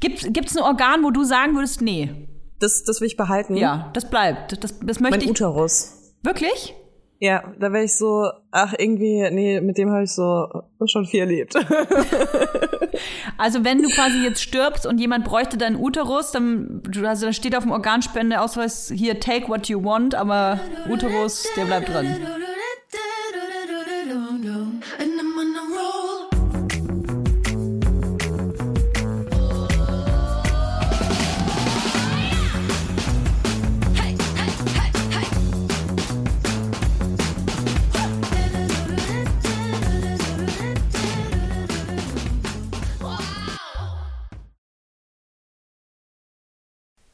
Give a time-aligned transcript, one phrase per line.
[0.00, 2.28] Gibt es ein Organ, wo du sagen würdest, nee?
[2.60, 3.56] Das, das will ich behalten.
[3.56, 4.62] Ja, das bleibt.
[4.62, 5.30] Das, das möchte mein ich.
[5.30, 6.14] Uterus.
[6.22, 6.74] Wirklich?
[7.20, 10.46] Ja, da wäre ich so, ach irgendwie, nee, mit dem habe ich so
[10.86, 11.54] schon viel erlebt.
[13.38, 17.56] also wenn du quasi jetzt stirbst und jemand bräuchte deinen Uterus, dann also da steht
[17.56, 22.24] auf dem Organspendeausweis hier take what you want, aber Uterus, der bleibt drin.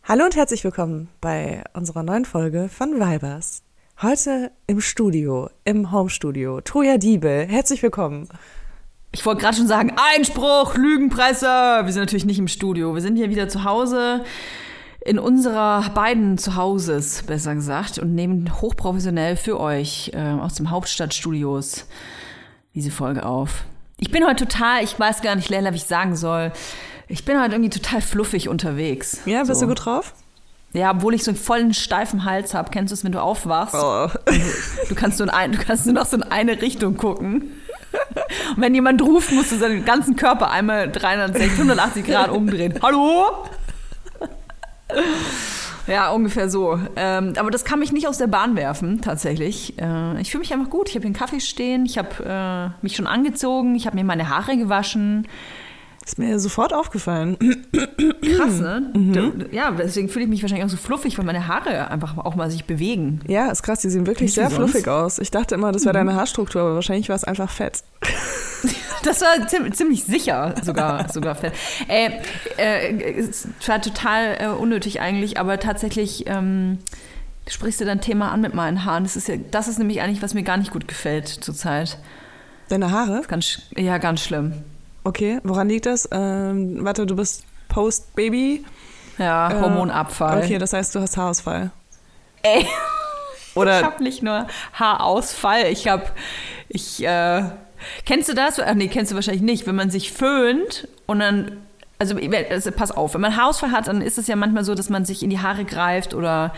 [0.07, 3.63] Hallo und herzlich willkommen bei unserer neuen Folge von Vibers.
[4.03, 6.61] Heute im Studio, im Homestudio.
[6.61, 8.29] Toja Diebel, herzlich willkommen.
[9.13, 11.47] Ich wollte gerade schon sagen, Einspruch, Lügenpresse.
[11.47, 12.95] Wir sind natürlich nicht im Studio.
[12.95, 14.27] Wir sind hier wieder zu Hause
[15.01, 21.87] in unserer beiden Zuhauses, besser gesagt, und nehmen hochprofessionell für euch äh, aus dem Hauptstadtstudios
[22.75, 23.65] diese Folge auf.
[23.97, 26.53] Ich bin heute total, ich weiß gar nicht, Leila, wie ich sagen soll.
[27.09, 29.21] Ich bin halt irgendwie total fluffig unterwegs.
[29.27, 29.67] Ja, bist so.
[29.67, 30.15] du gut drauf?
[30.73, 32.71] Ja, obwohl ich so einen vollen steifen Hals habe.
[32.71, 33.75] Kennst du es, wenn du aufwachst?
[33.75, 34.09] Oh.
[34.89, 37.53] Du kannst nur, in ein, du kannst nur noch so in eine Richtung gucken.
[38.57, 42.75] Und wenn jemand ruft, musst du seinen ganzen Körper einmal 360, 180 Grad umdrehen.
[42.83, 43.47] Hallo?
[45.87, 46.79] Ja, ungefähr so.
[46.97, 49.79] Ähm, aber das kann mich nicht aus der Bahn werfen, tatsächlich.
[49.79, 50.89] Äh, ich fühle mich einfach gut.
[50.89, 54.05] Ich habe hier einen Kaffee stehen, ich habe äh, mich schon angezogen, ich habe mir
[54.05, 55.29] meine Haare gewaschen.
[56.07, 57.39] Ist mir sofort aufgefallen.
[58.37, 58.83] Krass, ne?
[58.95, 59.47] Mhm.
[59.53, 62.51] Ja, deswegen fühle ich mich wahrscheinlich auch so fluffig, weil meine Haare einfach auch mal
[62.51, 63.21] sich bewegen.
[63.27, 65.19] Ja, ist krass, die sehen wirklich Nicht sehr fluffig aus.
[65.19, 66.07] Ich dachte immer, das wäre mhm.
[66.07, 67.83] deine Haarstruktur, aber wahrscheinlich war es einfach fett.
[69.03, 71.53] Das war ziemlich sicher sogar, sogar fett.
[71.89, 72.11] Äh,
[72.57, 76.79] äh, es war total äh, unnötig eigentlich, aber tatsächlich ähm,
[77.47, 79.05] sprichst du dein Thema an mit meinen Haaren.
[79.05, 81.99] Das ist, ja, das ist nämlich eigentlich, was mir gar nicht gut gefällt zurzeit.
[82.71, 83.23] Deine Haare?
[83.29, 84.65] Ganz, ja, ganz schlimm.
[85.05, 86.09] Okay, woran liegt das?
[86.11, 88.65] Ähm, warte, du bist Post-Baby.
[89.19, 90.43] Ja, äh, Hormonabfall.
[90.43, 91.71] Okay, das heißt, du hast Haarausfall.
[92.43, 92.67] Ey.
[93.55, 96.05] Oder ich habe nicht nur Haarausfall, ich habe,
[96.69, 97.43] ich, äh,
[98.05, 98.59] kennst du das?
[98.59, 99.67] Ach nee, kennst du wahrscheinlich nicht.
[99.67, 101.59] Wenn man sich föhnt und dann,
[101.99, 102.17] also,
[102.51, 105.05] also pass auf, wenn man Haarausfall hat, dann ist es ja manchmal so, dass man
[105.05, 106.53] sich in die Haare greift oder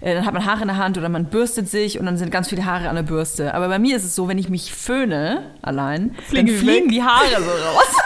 [0.00, 2.30] äh, dann hat man Haare in der Hand oder man bürstet sich und dann sind
[2.30, 3.54] ganz viele Haare an der Bürste.
[3.54, 6.92] Aber bei mir ist es so, wenn ich mich föhne allein, fliegen dann fliegen weg.
[6.92, 7.86] die Haare so raus.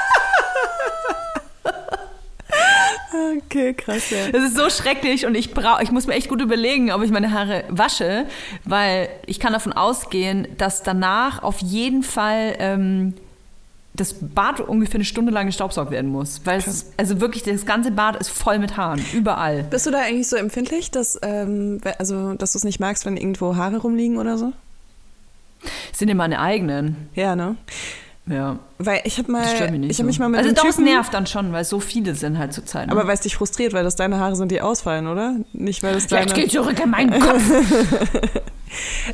[3.44, 4.31] Okay, krass, ja.
[4.31, 7.10] Das ist so schrecklich und ich brauche, ich muss mir echt gut überlegen, ob ich
[7.10, 8.26] meine Haare wasche,
[8.64, 13.14] weil ich kann davon ausgehen, dass danach auf jeden Fall ähm,
[13.94, 16.41] das Bad ungefähr eine Stunde lang gestaubsaugt werden muss.
[16.44, 19.64] Weil es, also wirklich, das ganze Bad ist voll mit Haaren, überall.
[19.64, 23.16] Bist du da eigentlich so empfindlich, dass, ähm, also, dass du es nicht magst, wenn
[23.16, 24.52] irgendwo Haare rumliegen oder so?
[25.91, 27.08] Das sind ja meine eigenen.
[27.14, 27.56] Ja, ne?
[28.26, 28.58] Ja.
[28.78, 31.52] Weil ich habe mal, ich habe mich mal mit Also doch, es nervt dann schon,
[31.52, 32.86] weil so viele sind halt zur Zeit.
[32.86, 32.92] Ne?
[32.92, 35.36] Aber weil es dich frustriert, weil das deine Haare sind, die ausfallen, oder?
[35.52, 36.26] Nicht, weil es deine...
[36.26, 37.42] Jetzt geht zurück in meinen Kopf.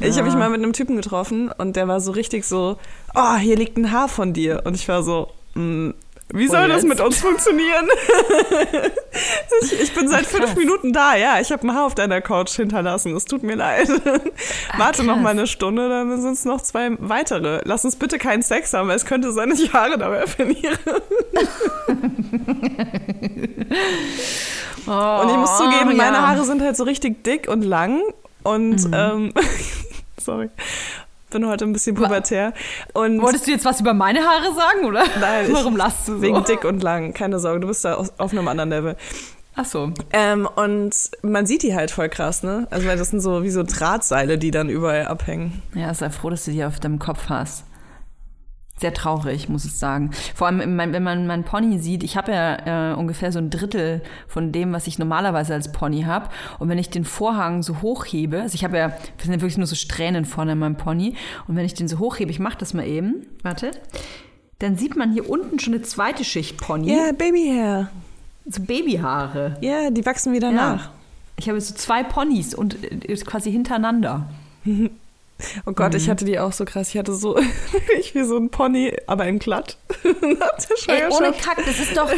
[0.01, 2.77] ich habe mich mal mit einem Typen getroffen und der war so richtig so,
[3.15, 4.63] oh, hier liegt ein Haar von dir.
[4.67, 5.91] Und ich war so, mm,
[6.35, 7.89] wie soll oh, das mit uns funktionieren?
[9.63, 11.41] ich, ich, bin seit Ach, fünf Minuten da, ja.
[11.41, 13.17] Ich habe ein Haar auf deiner Couch hinterlassen.
[13.17, 13.89] Es tut mir leid.
[14.71, 17.63] Ach, Warte noch mal eine Stunde, dann sind es noch zwei weitere.
[17.65, 20.79] Lass uns bitte keinen Sex haben, weil es könnte sein, dass ich Haare dabei verliere.
[24.87, 24.91] oh,
[25.23, 25.97] und ich muss zugeben, ja.
[25.97, 28.03] meine Haare sind halt so richtig dick und lang.
[28.43, 28.95] Und mhm.
[28.95, 29.33] ähm,
[30.21, 30.51] sorry
[31.31, 32.53] bin heute ein bisschen pubertär.
[32.95, 35.05] Und Wolltest du jetzt was über meine Haare sagen, oder?
[35.21, 35.47] Nein.
[35.53, 36.23] Warum lachst du so?
[36.23, 38.97] Wegen dick und lang, keine Sorge, du bist da auf einem anderen Level.
[39.55, 39.91] Ach so.
[40.13, 42.69] Ähm, und man sieht die halt voll krass, ne?
[42.71, 45.63] Also weil das sind so wie so Drahtseile, die dann überall abhängen.
[45.75, 47.65] Ja, sei froh, dass du die auf deinem Kopf hast
[48.81, 50.11] sehr traurig, muss ich sagen.
[50.35, 54.03] Vor allem, wenn man meinen Pony sieht, ich habe ja äh, ungefähr so ein Drittel
[54.27, 56.29] von dem, was ich normalerweise als Pony habe.
[56.59, 58.93] Und wenn ich den Vorhang so hochhebe, also ich habe ja,
[59.23, 61.15] sind ja wirklich nur so Strähnen vorne an meinem Pony,
[61.47, 63.81] und wenn ich den so hochhebe, ich mache das mal eben, wartet,
[64.59, 66.93] dann sieht man hier unten schon eine zweite Schicht Pony.
[66.93, 67.91] Ja, Babyhair.
[68.47, 69.57] So Babyhaare.
[69.61, 70.55] Ja, die wachsen wieder ja.
[70.55, 70.91] nach.
[71.37, 74.29] Ich habe so zwei Ponys und äh, quasi hintereinander.
[75.67, 75.99] Oh Gott, mhm.
[75.99, 76.89] ich hatte die auch so krass.
[76.91, 77.39] Ich hatte so,
[77.99, 79.77] ich wie so ein Pony, aber in glatt.
[80.89, 82.11] Ey, ohne Kack, das ist doch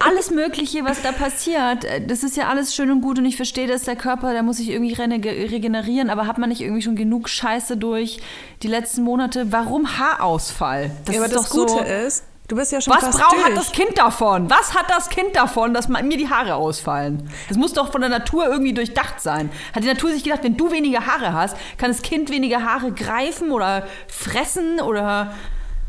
[0.00, 1.86] alles Mögliche, was da passiert.
[2.08, 4.56] Das ist ja alles schön und gut und ich verstehe, dass der Körper, der muss
[4.56, 8.20] sich irgendwie regenerieren, aber hat man nicht irgendwie schon genug Scheiße durch
[8.62, 9.52] die letzten Monate?
[9.52, 10.90] Warum Haarausfall?
[11.04, 13.44] Das ja, aber das Gute so ist, Du bist ja schon Was fast braucht durch.
[13.46, 14.50] hat das Kind davon?
[14.50, 17.30] Was hat das Kind davon, dass mir die Haare ausfallen?
[17.48, 19.50] Das muss doch von der Natur irgendwie durchdacht sein.
[19.74, 22.92] Hat die Natur sich gedacht, wenn du weniger Haare hast, kann das Kind weniger Haare
[22.92, 25.32] greifen oder fressen oder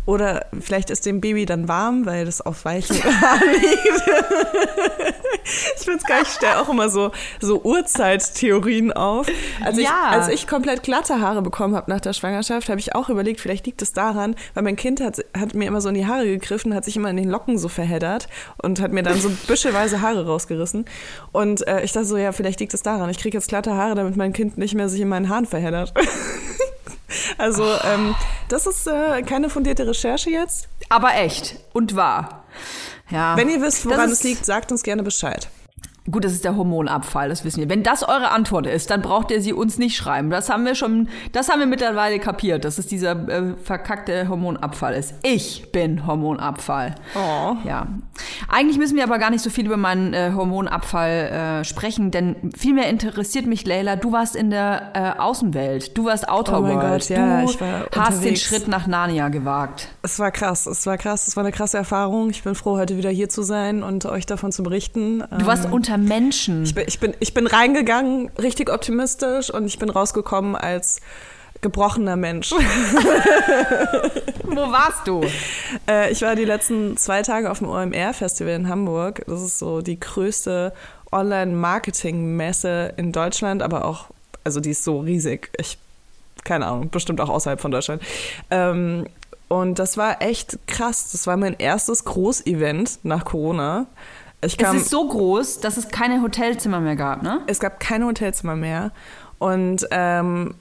[0.06, 4.04] Oder vielleicht ist dem Baby dann warm, weil das auf weichen Haaren liegt.
[5.46, 9.28] ich finde es geil, ich stelle auch immer so, so Urzeittheorien auf.
[9.64, 10.10] Als, ich, Ja.
[10.10, 13.66] als ich komplett glatte Haare bekommen habe nach der Schwangerschaft, habe ich auch überlegt, vielleicht
[13.66, 16.74] liegt es daran, weil mein Kind hat, hat mir immer so in die Haare gegriffen,
[16.76, 18.28] hat sich immer in den Locken so verheddert
[18.62, 20.86] und hat mir dann so büschelweise Haare rausgerissen.
[21.32, 23.10] Und äh, ich dachte so, ja, vielleicht liegt es daran.
[23.10, 25.94] Ich kriege jetzt glatte Haare, damit mein Kind nicht mehr sich in meinen Haaren verheddert.
[27.38, 28.16] Also, ähm,
[28.50, 30.68] das ist äh, keine fundierte Recherche jetzt.
[30.90, 32.44] aber echt und wahr.
[33.10, 33.36] Ja.
[33.38, 35.50] Wenn ihr wisst, woran es liegt, sagt uns gerne Bescheid.
[36.12, 37.70] Gut, das ist der Hormonabfall, das wissen wir.
[37.70, 40.30] Wenn das eure Antwort ist, dann braucht ihr sie uns nicht schreiben.
[40.30, 44.96] Das haben wir schon, das haben wir mittlerweile kapiert, dass es dieser äh, verkackte Hormonabfall
[44.96, 45.14] ist.
[45.24, 46.96] Ich bin Hormonabfall.
[47.16, 47.56] Oh.
[47.66, 47.88] Ja.
[48.50, 52.52] Eigentlich müssen wir aber gar nicht so viel über meinen äh, Hormonabfall äh, sprechen, denn
[52.54, 55.98] vielmehr interessiert mich, Leila, du warst in der äh, Außenwelt.
[55.98, 57.08] Du warst Outer Oh mein World.
[57.08, 58.42] Gott, ja, du ich war hast den unterwegs.
[58.42, 59.88] Schritt nach Narnia gewagt.
[60.02, 62.30] Es war krass, es war krass, es war eine krasse Erfahrung.
[62.30, 65.24] Ich bin froh, heute wieder hier zu sein und euch davon zu berichten.
[65.40, 66.64] Du warst unter Menschen.
[66.64, 71.00] ich, bin, ich, bin, ich bin reingegangen, richtig optimistisch und ich bin rausgekommen als
[71.64, 72.52] gebrochener Mensch.
[74.44, 75.22] Wo warst du?
[75.90, 79.24] Äh, ich war die letzten zwei Tage auf dem OMR-Festival in Hamburg.
[79.28, 80.72] Das ist so die größte
[81.12, 84.06] Online-Marketing-Messe in Deutschland, aber auch,
[84.44, 85.50] also die ist so riesig.
[85.58, 85.78] Ich,
[86.46, 88.02] keine Ahnung, bestimmt auch außerhalb von Deutschland.
[88.50, 89.06] Ähm,
[89.50, 91.12] und das war echt krass.
[91.12, 93.88] Das war mein erstes Großevent nach Corona.
[94.46, 97.42] Ich Es kam, ist so groß, dass es keine Hotelzimmer mehr gab, ne?
[97.48, 98.92] es gab keine Hotelzimmer mehr
[99.40, 100.56] und ähm,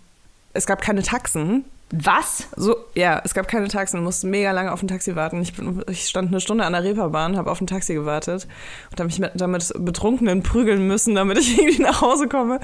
[0.52, 1.64] es gab keine Taxen.
[1.94, 2.48] Was?
[2.56, 4.00] So, ja, es gab keine Taxen.
[4.00, 5.42] Wir mussten mega lange auf ein Taxi warten.
[5.42, 8.46] Ich, bin, ich stand eine Stunde an der Reeperbahn, habe auf ein Taxi gewartet
[8.90, 12.60] und habe mich mit, damit Betrunkenen prügeln müssen, damit ich irgendwie nach Hause komme.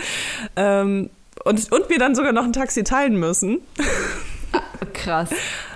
[0.56, 1.10] Ähm,
[1.44, 3.60] und, und wir dann sogar noch ein Taxi teilen müssen.
[4.94, 5.28] Krass.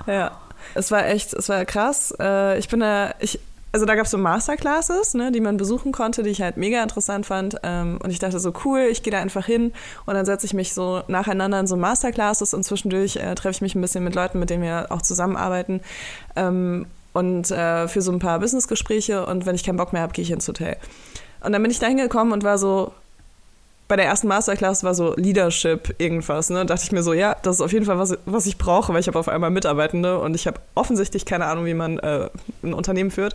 [0.06, 0.40] Ja,
[0.74, 2.14] es war echt, es war krass.
[2.18, 3.38] Äh, ich bin da, ich,
[3.72, 6.82] also da gab es so Masterclasses, ne, die man besuchen konnte, die ich halt mega
[6.82, 7.56] interessant fand.
[7.62, 9.72] Ähm, und ich dachte so, cool, ich gehe da einfach hin
[10.04, 13.62] und dann setze ich mich so nacheinander in so Masterclasses und zwischendurch äh, treffe ich
[13.62, 15.80] mich ein bisschen mit Leuten, mit denen wir auch zusammenarbeiten.
[16.36, 20.12] Ähm, und äh, für so ein paar Businessgespräche und wenn ich keinen Bock mehr habe,
[20.12, 20.76] gehe ich ins Hotel.
[21.44, 22.92] Und dann bin ich da hingekommen und war so,
[23.92, 26.48] bei der ersten Masterclass war so Leadership irgendwas.
[26.48, 26.64] Ne?
[26.64, 29.00] dachte ich mir so, ja, das ist auf jeden Fall was, was ich brauche, weil
[29.00, 32.30] ich habe auf einmal Mitarbeitende und ich habe offensichtlich keine Ahnung, wie man äh,
[32.62, 33.34] ein Unternehmen führt.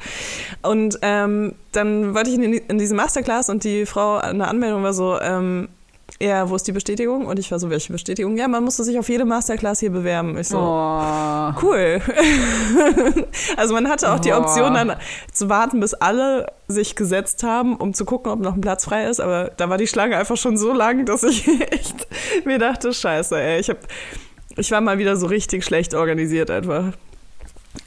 [0.63, 4.93] Und ähm, dann wollte ich in, in diese Masterclass und die Frau der Anmeldung war
[4.95, 5.69] so, ähm,
[6.21, 7.25] ja, wo ist die Bestätigung?
[7.27, 8.37] Und ich war so, welche Bestätigung?
[8.37, 10.37] Ja, man musste sich auf jede Masterclass hier bewerben.
[10.37, 11.51] Ich so, Oh.
[11.61, 12.01] cool.
[13.57, 14.39] also man hatte auch die Boah.
[14.39, 14.95] Option dann
[15.31, 19.05] zu warten, bis alle sich gesetzt haben, um zu gucken, ob noch ein Platz frei
[19.05, 19.19] ist.
[19.19, 22.07] Aber da war die Schlange einfach schon so lang, dass ich echt
[22.45, 23.77] mir dachte, scheiße, ey, ich hab,
[24.55, 26.93] ich war mal wieder so richtig schlecht organisiert einfach.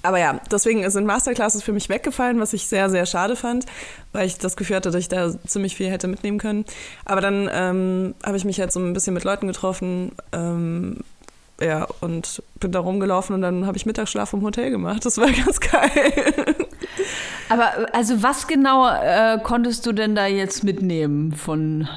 [0.03, 3.67] Aber ja, deswegen sind Masterclasses für mich weggefallen, was ich sehr, sehr schade fand,
[4.13, 6.65] weil ich das Gefühl hatte, dass ich da ziemlich viel hätte mitnehmen können.
[7.05, 10.99] Aber dann ähm, habe ich mich halt so ein bisschen mit Leuten getroffen, ähm,
[11.61, 15.05] ja, und bin da rumgelaufen und dann habe ich Mittagsschlaf im Hotel gemacht.
[15.05, 16.57] Das war ganz geil.
[17.49, 21.89] Aber also was genau äh, konntest du denn da jetzt mitnehmen von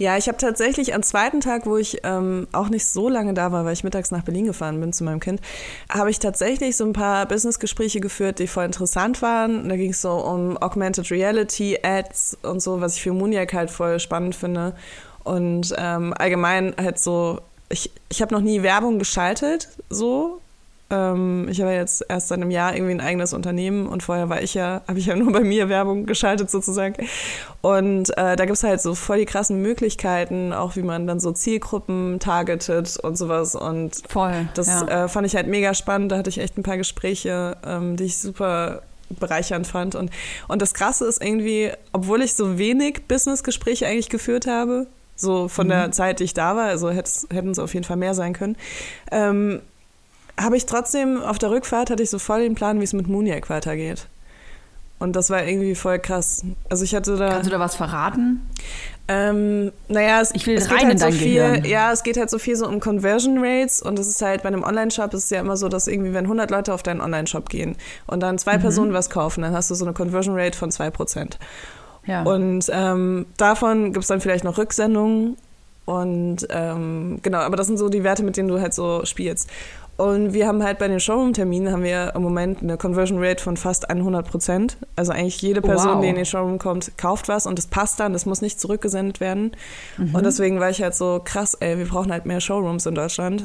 [0.00, 3.52] Ja, ich habe tatsächlich am zweiten Tag, wo ich ähm, auch nicht so lange da
[3.52, 5.42] war, weil ich mittags nach Berlin gefahren bin zu meinem Kind,
[5.90, 9.68] habe ich tatsächlich so ein paar Businessgespräche geführt, die voll interessant waren.
[9.68, 13.70] Da ging es so um Augmented Reality, Ads und so, was ich für Muniac halt
[13.70, 14.74] voll spannend finde.
[15.22, 20.40] Und ähm, allgemein halt so, ich, ich habe noch nie Werbung geschaltet, so.
[20.90, 24.28] Ähm, ich habe ja jetzt erst seit einem Jahr irgendwie ein eigenes Unternehmen und vorher
[24.28, 27.06] war ich ja, habe ich ja nur bei mir Werbung geschaltet sozusagen.
[27.60, 31.32] Und äh, da gibt's halt so voll die krassen Möglichkeiten, auch wie man dann so
[31.32, 33.54] Zielgruppen targetet und sowas.
[33.54, 34.48] Und voll?
[34.54, 35.04] das ja.
[35.04, 36.12] äh, fand ich halt mega spannend.
[36.12, 39.94] Da hatte ich echt ein paar Gespräche, ähm, die ich super bereichernd fand.
[39.94, 40.10] Und,
[40.48, 45.68] und das Krasse ist irgendwie, obwohl ich so wenig Businessgespräche eigentlich geführt habe, so von
[45.68, 48.56] der Zeit, die ich da war, also hätten es auf jeden Fall mehr sein können,
[49.10, 49.60] ähm,
[50.40, 53.08] habe ich trotzdem auf der Rückfahrt hatte ich so voll den Plan, wie es mit
[53.08, 54.06] Muniac weitergeht.
[54.98, 56.44] Und das war irgendwie voll krass.
[56.68, 57.28] Also ich hatte da.
[57.30, 58.46] Kannst du da was verraten?
[59.08, 61.64] Ähm, naja, es, Ich will es rein geht halt in so viel, Gehirn.
[61.64, 64.48] ja, es geht halt so viel so um Conversion Rates und das ist halt bei
[64.48, 67.48] einem Online-Shop ist es ja immer so, dass irgendwie, wenn 100 Leute auf deinen Online-Shop
[67.48, 68.38] gehen und dann Mhm.
[68.38, 71.38] zwei Personen was kaufen, dann hast du so eine Conversion Rate von 2%.
[72.06, 72.22] Ja.
[72.22, 75.36] Und ähm, davon gibt es dann vielleicht noch Rücksendungen
[75.86, 79.48] und ähm, genau, aber das sind so die Werte, mit denen du halt so spielst.
[80.00, 83.58] Und wir haben halt bei den Showroom-Terminen haben wir im Moment eine Conversion Rate von
[83.58, 84.78] fast 100 Prozent.
[84.96, 86.00] Also eigentlich jede Person, wow.
[86.00, 89.20] die in den Showroom kommt, kauft was und es passt dann, das muss nicht zurückgesendet
[89.20, 89.52] werden.
[89.98, 90.14] Mhm.
[90.14, 93.44] Und deswegen war ich halt so krass, ey, wir brauchen halt mehr Showrooms in Deutschland.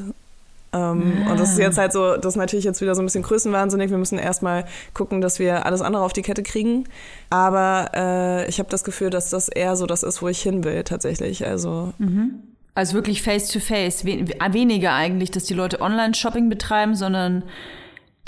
[0.72, 1.30] Ähm, ja.
[1.30, 3.90] Und das ist jetzt halt so, das ist natürlich jetzt wieder so ein bisschen größenwahnsinnig.
[3.90, 6.84] Wir müssen erstmal gucken, dass wir alles andere auf die Kette kriegen.
[7.28, 10.64] Aber äh, ich habe das Gefühl, dass das eher so das ist, wo ich hin
[10.64, 11.46] will tatsächlich.
[11.46, 12.55] Also mhm.
[12.76, 14.04] Also wirklich face-to-face.
[14.04, 14.52] -face.
[14.52, 17.42] Weniger eigentlich, dass die Leute Online-Shopping betreiben, sondern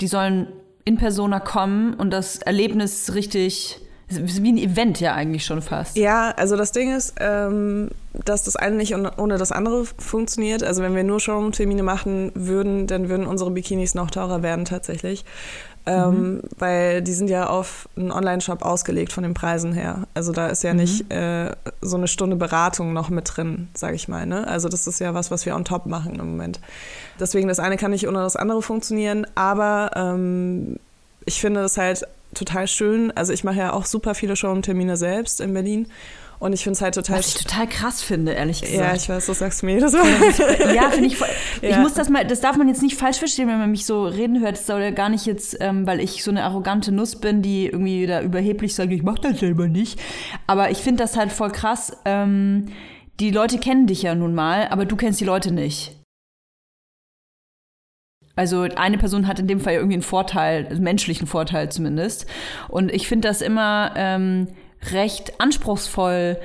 [0.01, 0.47] die sollen
[0.85, 3.79] in Persona kommen und das Erlebnis richtig
[4.09, 5.95] wie ein Event ja eigentlich schon fast.
[5.95, 7.89] Ja, also das Ding ist, ähm,
[8.25, 10.63] dass das eine nicht ohne das andere funktioniert.
[10.63, 15.25] Also wenn wir nur Showroom-Termine machen würden, dann würden unsere Bikinis noch teurer werden tatsächlich.
[15.85, 16.41] Ähm, mhm.
[16.57, 20.07] Weil die sind ja auf einen Online-Shop ausgelegt von den Preisen her.
[20.13, 20.79] Also da ist ja mhm.
[20.79, 24.25] nicht äh, so eine Stunde Beratung noch mit drin, sage ich mal.
[24.25, 24.47] Ne?
[24.47, 26.59] Also das ist ja was, was wir on top machen im Moment.
[27.19, 30.77] Deswegen das eine kann nicht ohne das andere funktionieren, aber ähm,
[31.25, 33.11] ich finde es halt total schön.
[33.15, 35.87] Also ich mache ja auch super viele Showroom-Termine selbst in Berlin.
[36.39, 37.19] Und ich finde es halt total.
[37.19, 38.79] Was ich total krass finde, ehrlich gesagt.
[38.79, 39.91] Ja, ich weiß, du sagst mir das.
[39.93, 41.27] ja, finde ich voll.
[41.61, 41.69] Ja.
[41.69, 44.05] Ich muss das mal, das darf man jetzt nicht falsch verstehen, wenn man mich so
[44.05, 44.53] reden hört.
[44.53, 47.65] Das soll ja gar nicht jetzt, ähm, weil ich so eine arrogante Nuss bin, die
[47.65, 49.99] irgendwie da überheblich sagt, ich mach das selber nicht.
[50.47, 51.97] Aber ich finde das halt voll krass.
[52.05, 52.67] Ähm,
[53.19, 55.99] die Leute kennen dich ja nun mal, aber du kennst die Leute nicht.
[58.37, 62.25] Also eine Person hat in dem Fall irgendwie einen Vorteil, einen menschlichen Vorteil zumindest.
[62.69, 64.47] Und ich finde das immer ähm,
[64.91, 66.37] recht anspruchsvoll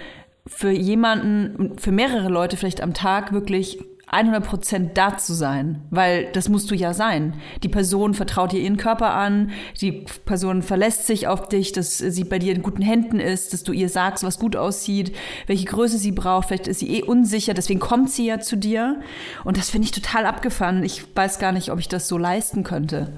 [0.47, 3.79] für jemanden, für mehrere Leute vielleicht am Tag wirklich
[4.15, 7.35] 100% da zu sein, weil das musst du ja sein.
[7.63, 9.51] Die Person vertraut dir ihren Körper an,
[9.81, 13.65] die Person verlässt sich auf dich, dass sie bei dir in guten Händen ist, dass
[13.65, 17.55] du ihr sagst, was gut aussieht, welche Größe sie braucht, vielleicht ist sie eh unsicher,
[17.55, 19.01] deswegen kommt sie ja zu dir.
[19.43, 20.85] Und das finde ich total abgefahren.
[20.85, 23.13] Ich weiß gar nicht, ob ich das so leisten könnte.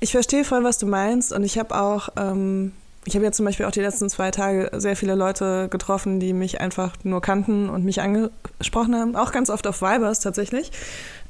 [0.00, 2.72] Ich verstehe voll, was du meinst und ich habe auch ähm,
[3.10, 6.32] ich habe ja zum Beispiel auch die letzten zwei Tage sehr viele Leute getroffen, die
[6.32, 9.16] mich einfach nur kannten und mich angesprochen haben.
[9.16, 10.70] Auch ganz oft auf Vibers tatsächlich,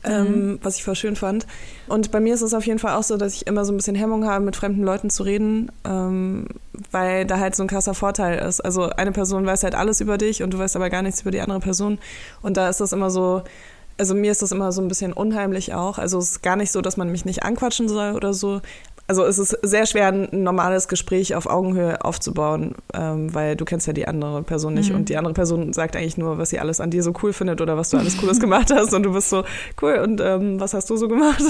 [0.05, 0.11] mhm.
[0.11, 1.47] ähm, was ich voll schön fand.
[1.89, 3.79] Und bei mir ist es auf jeden Fall auch so, dass ich immer so ein
[3.79, 6.49] bisschen Hemmung habe, mit fremden Leuten zu reden, ähm,
[6.91, 8.61] weil da halt so ein krasser Vorteil ist.
[8.61, 11.31] Also eine Person weiß halt alles über dich und du weißt aber gar nichts über
[11.31, 11.99] die andere Person.
[12.43, 13.43] Und da ist das immer so,
[14.01, 15.99] also mir ist das immer so ein bisschen unheimlich auch.
[15.99, 18.63] Also es ist gar nicht so, dass man mich nicht anquatschen soll oder so,
[19.11, 23.89] also es ist sehr schwer, ein normales Gespräch auf Augenhöhe aufzubauen, ähm, weil du kennst
[23.89, 24.99] ja die andere Person nicht mhm.
[24.99, 27.61] und die andere Person sagt eigentlich nur, was sie alles an dir so cool findet
[27.61, 29.43] oder was du alles Cooles gemacht hast und du bist so,
[29.83, 31.43] cool, und ähm, was hast du so gemacht?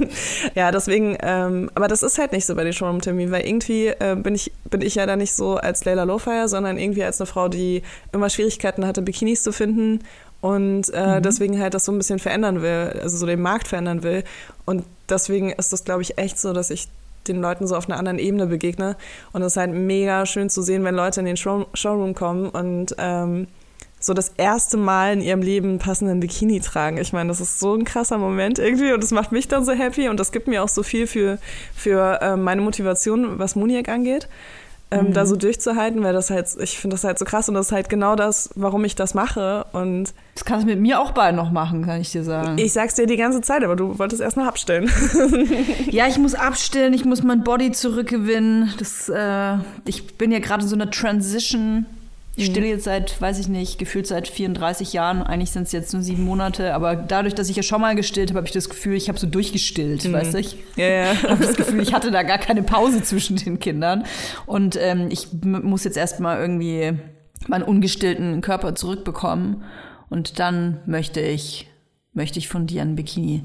[0.54, 4.14] ja, deswegen, ähm, aber das ist halt nicht so bei den Showroom-Terminen, weil irgendwie äh,
[4.14, 7.26] bin, ich, bin ich ja da nicht so als Layla Lowfire, sondern irgendwie als eine
[7.26, 7.82] Frau, die
[8.12, 10.04] immer Schwierigkeiten hatte, Bikinis zu finden
[10.40, 11.22] und äh, mhm.
[11.22, 14.22] deswegen halt das so ein bisschen verändern will, also so den Markt verändern will.
[14.66, 16.86] Und deswegen ist das, glaube ich, echt so, dass ich
[17.28, 18.96] den Leuten so auf einer anderen Ebene begegne.
[19.32, 22.48] Und es ist halt mega schön zu sehen, wenn Leute in den Show Showroom kommen
[22.48, 23.46] und ähm,
[24.00, 26.98] so das erste Mal in ihrem Leben einen passenden Bikini tragen.
[26.98, 29.72] Ich meine, das ist so ein krasser Moment irgendwie und das macht mich dann so
[29.72, 31.38] happy und das gibt mir auch so viel für,
[31.74, 34.28] für äh, meine Motivation, was Muniak angeht
[34.90, 35.12] ähm, mhm.
[35.12, 37.72] da so durchzuhalten, weil das halt, ich finde das halt so krass und das ist
[37.72, 39.66] halt genau das, warum ich das mache.
[39.72, 42.56] Und das kannst du mit mir auch bald noch machen, kann ich dir sagen.
[42.58, 44.90] Ich sag's dir die ganze Zeit, aber du wolltest erst noch abstellen.
[45.90, 48.72] ja, ich muss abstellen, ich muss mein Body zurückgewinnen.
[48.78, 51.86] Das, äh, ich bin ja gerade in so einer Transition
[52.38, 52.72] ich stille mhm.
[52.72, 55.22] jetzt seit, weiß ich nicht, gefühlt seit 34 Jahren.
[55.22, 56.72] Eigentlich sind es jetzt nur sieben Monate.
[56.72, 59.18] Aber dadurch, dass ich ja schon mal gestillt habe, habe ich das Gefühl, ich habe
[59.18, 60.12] so durchgestillt, mhm.
[60.12, 60.38] weißt du?
[60.38, 61.22] Ich ja, ja.
[61.28, 64.04] habe das Gefühl, ich hatte da gar keine Pause zwischen den Kindern.
[64.46, 66.96] Und ähm, ich muss jetzt erstmal irgendwie
[67.48, 69.64] meinen ungestillten Körper zurückbekommen.
[70.08, 71.68] Und dann möchte ich
[72.18, 73.44] möchte ich von dir ein Bikini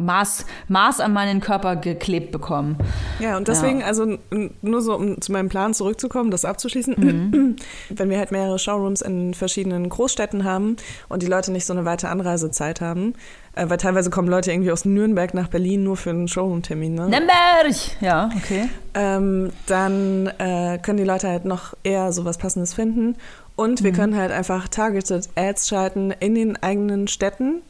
[0.00, 2.76] Maß, Maß an meinen Körper geklebt bekommen.
[3.18, 3.86] Ja, und deswegen, ja.
[3.86, 4.18] also
[4.62, 7.56] nur so, um zu meinem Plan zurückzukommen, das abzuschließen, mhm.
[7.88, 10.76] wenn wir halt mehrere Showrooms in verschiedenen Großstädten haben
[11.08, 13.14] und die Leute nicht so eine weite Anreisezeit haben,
[13.54, 16.94] äh, weil teilweise kommen Leute irgendwie aus Nürnberg nach Berlin nur für einen Showroom-Termin.
[16.94, 17.08] Ne?
[17.08, 17.74] Nürnberg!
[18.00, 18.68] Ja, okay.
[18.94, 23.16] Ähm, dann äh, können die Leute halt noch eher sowas Passendes finden.
[23.56, 23.96] Und wir mhm.
[23.96, 27.62] können halt einfach targeted Ads schalten in den eigenen Städten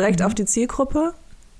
[0.00, 0.26] direkt mhm.
[0.26, 1.14] auf die Zielgruppe,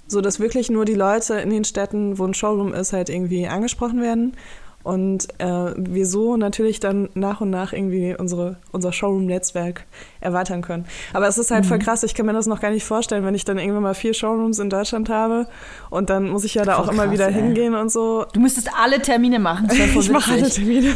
[0.06, 3.46] so dass wirklich nur die Leute in den Städten, wo ein Showroom ist, halt irgendwie
[3.46, 4.34] angesprochen werden
[4.82, 9.84] und äh, wir so natürlich dann nach und nach irgendwie unsere, unser Showroom-Netzwerk
[10.20, 10.86] erweitern können.
[11.12, 11.68] Aber es ist halt mhm.
[11.68, 13.94] voll krass, ich kann mir das noch gar nicht vorstellen, wenn ich dann irgendwann mal
[13.94, 15.46] vier Showrooms in Deutschland habe
[15.90, 17.34] und dann muss ich ja da voll auch immer wieder ey.
[17.34, 18.24] hingehen und so.
[18.32, 19.68] Du müsstest alle Termine machen.
[19.98, 20.94] ich mache alle Termine.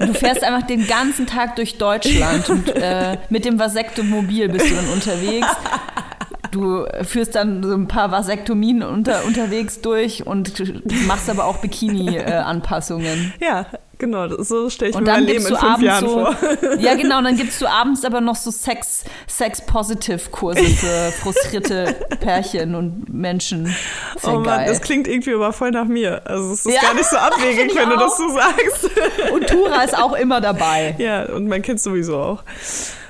[0.00, 4.74] du fährst einfach den ganzen Tag durch Deutschland und äh, mit dem Vasektomobil bist du
[4.74, 5.46] dann unterwegs
[6.50, 10.52] du führst dann so ein paar Vasektomien unter, unterwegs durch und
[11.06, 13.32] machst aber auch Bikini-Anpassungen.
[13.40, 13.66] Äh, ja,
[13.98, 16.36] Genau, so stelle ich und mir mein Leben in fünf Jahren so, vor.
[16.78, 22.76] Ja, genau, und dann gibst du abends aber noch so Sex, Sex-Positive-Kurse für frustrierte Pärchen
[22.76, 23.74] und Menschen.
[24.20, 24.68] Sehr oh Mann, geil.
[24.68, 26.22] das klingt irgendwie aber voll nach mir.
[26.26, 27.94] Also es ist ja, gar nicht so abwegig, wenn auch.
[27.94, 29.32] du das so sagst.
[29.32, 30.94] Und Tura ist auch immer dabei.
[30.98, 32.44] Ja, und mein Kind sowieso auch.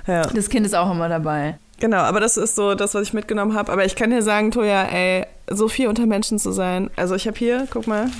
[0.06, 0.22] Ja.
[0.22, 1.58] Das Kind ist auch immer dabei.
[1.80, 3.70] Genau, aber das ist so das, was ich mitgenommen habe.
[3.72, 6.90] Aber ich kann dir sagen, Toja, ey, so viel unter Menschen zu sein.
[6.96, 8.10] Also ich habe hier, guck mal,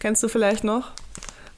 [0.00, 0.92] kennst du vielleicht noch?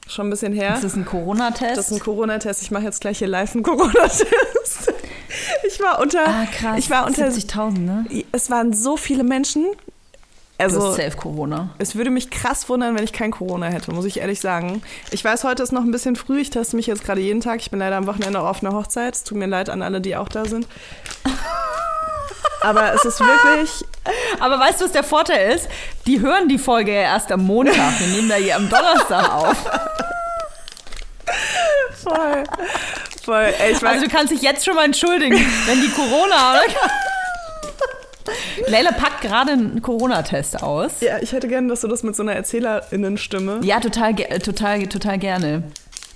[0.07, 0.75] Schon ein bisschen her.
[0.75, 1.77] Ist das ein Corona-Test?
[1.77, 2.61] Das ist ein Corona-Test.
[2.61, 4.93] Ich mache jetzt gleich hier live einen Corona-Test.
[5.67, 6.25] Ich war unter.
[6.25, 6.79] Ah, krass.
[6.79, 8.05] Ich war unter 70.000, ne?
[8.31, 9.65] Es waren so viele Menschen.
[10.59, 11.69] Also, du hast safe Corona.
[11.77, 14.81] Es würde mich krass wundern, wenn ich kein Corona hätte, muss ich ehrlich sagen.
[15.11, 16.39] Ich weiß, heute ist noch ein bisschen früh.
[16.39, 17.59] Ich teste mich jetzt gerade jeden Tag.
[17.59, 19.13] Ich bin leider am Wochenende auf einer Hochzeit.
[19.13, 20.67] Es tut mir leid an alle, die auch da sind.
[22.61, 23.85] Aber es ist wirklich.
[24.39, 25.67] Aber weißt du, was der Vorteil ist?
[26.07, 27.99] Die hören die Folge ja erst am Montag.
[27.99, 29.57] Wir nehmen da hier am Donnerstag auf.
[32.03, 32.43] Voll.
[33.23, 33.53] Voll.
[33.59, 36.61] Ey, ich also du kannst dich jetzt schon mal entschuldigen, wenn die Corona.
[38.67, 41.01] Leila packt gerade einen Corona-Test aus.
[41.01, 43.59] Ja, ich hätte gerne, dass du das mit so einer Erzählerinnenstimme.
[43.63, 45.63] Ja, total, total, total gerne.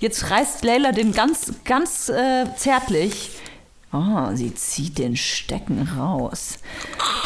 [0.00, 3.30] Jetzt reißt Leila den ganz, ganz äh, zärtlich
[3.94, 6.58] Oh, sie zieht den Stecken raus.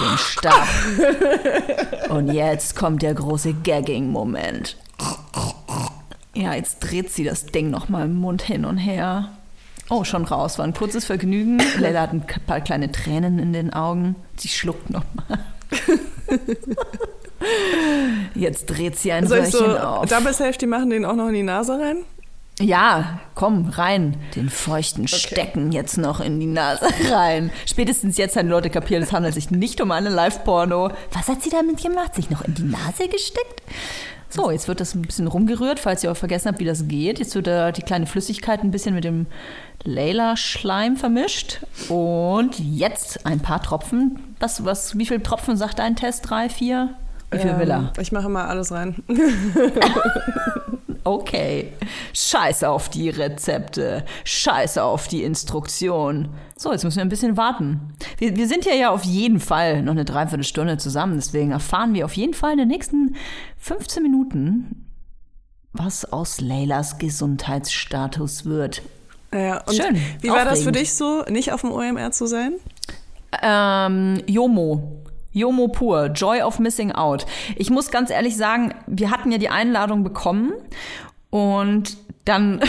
[0.01, 0.67] Den Stab.
[2.09, 4.77] Und jetzt kommt der große Gagging-Moment.
[6.35, 9.36] Ja, jetzt dreht sie das Ding nochmal im Mund hin und her.
[9.89, 10.59] Oh, schon raus.
[10.59, 11.63] War ein kurzes Vergnügen.
[11.79, 14.17] Leila hat ein paar kleine Tränen in den Augen.
[14.37, 15.39] Sie schluckt nochmal.
[18.35, 20.09] Jetzt dreht sie ein Soll so auf.
[20.09, 21.99] Double Safety machen, den auch noch in die Nase rein?
[22.59, 24.17] Ja, komm, rein.
[24.35, 25.17] Den feuchten okay.
[25.17, 27.51] Stecken jetzt noch in die Nase rein.
[27.67, 30.91] Spätestens jetzt haben die Leute kapiert, es handelt sich nicht um eine Live-Porno.
[31.13, 32.15] Was hat sie damit gemacht?
[32.15, 33.63] Sich noch in die Nase gesteckt?
[34.31, 37.19] So, jetzt wird das ein bisschen rumgerührt, falls ihr auch vergessen habt, wie das geht.
[37.19, 39.27] Jetzt wird da die kleine Flüssigkeit ein bisschen mit dem
[39.85, 41.61] Layla-Schleim vermischt.
[41.89, 44.19] Und jetzt ein paar Tropfen.
[44.41, 46.29] Was, was, wie viele Tropfen sagt dein Test?
[46.29, 46.95] Drei, vier?
[47.31, 47.93] Wie viel ähm, will er?
[48.01, 49.03] Ich mache mal alles rein.
[51.07, 51.73] okay.
[52.13, 54.05] Scheiß auf die Rezepte.
[54.25, 56.29] Scheiß auf die Instruktion.
[56.57, 57.95] So, jetzt müssen wir ein bisschen warten.
[58.19, 61.15] Wir, wir sind ja ja auf jeden Fall noch eine Dreiviertelstunde zusammen.
[61.17, 63.17] Deswegen erfahren wir auf jeden Fall in den nächsten
[63.59, 64.87] 15 Minuten,
[65.73, 68.83] was aus Leylas Gesundheitsstatus wird.
[69.33, 70.01] Ja, und Schön.
[70.21, 72.55] Wie war das für dich so, nicht auf dem OMR zu sein?
[73.43, 75.03] Ähm, Jomo.
[75.37, 77.27] Jomo pur, Joy of Missing Out.
[77.57, 80.55] Ich muss ganz ehrlich sagen, wir hatten ja die Einladung bekommen
[81.29, 82.61] und dann,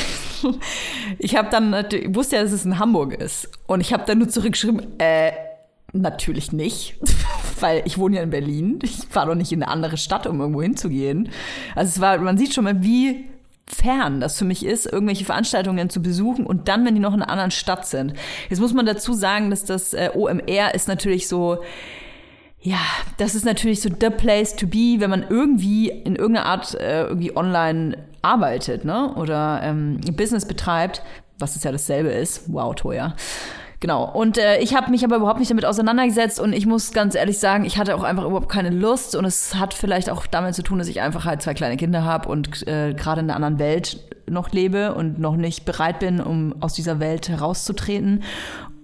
[1.17, 4.17] ich habe dann, ich wusste ja, dass es in Hamburg ist und ich habe dann
[4.17, 5.31] nur zurückgeschrieben, äh,
[5.93, 6.97] natürlich nicht,
[7.61, 8.79] weil ich wohne ja in Berlin.
[8.83, 11.29] Ich fahre doch nicht in eine andere Stadt, um irgendwo hinzugehen.
[11.73, 13.29] Also es war, man sieht schon mal, wie
[13.65, 17.21] fern das für mich ist, irgendwelche Veranstaltungen zu besuchen und dann, wenn die noch in
[17.21, 18.13] einer anderen Stadt sind.
[18.49, 21.63] Jetzt muss man dazu sagen, dass das äh, OMR ist natürlich so,
[22.67, 22.81] ja,
[23.15, 27.03] das ist natürlich so the place to be, wenn man irgendwie in irgendeiner Art äh,
[27.03, 29.13] irgendwie online arbeitet, ne?
[29.15, 31.01] Oder ähm, Business betreibt,
[31.39, 32.51] was es ja dasselbe ist.
[32.51, 33.15] Wow, teuer.
[33.79, 34.09] Genau.
[34.11, 37.37] Und äh, ich habe mich aber überhaupt nicht damit auseinandergesetzt und ich muss ganz ehrlich
[37.37, 40.63] sagen, ich hatte auch einfach überhaupt keine Lust und es hat vielleicht auch damit zu
[40.63, 43.59] tun, dass ich einfach halt zwei kleine Kinder habe und äh, gerade in einer anderen
[43.59, 48.23] Welt noch lebe und noch nicht bereit bin, um aus dieser Welt herauszutreten.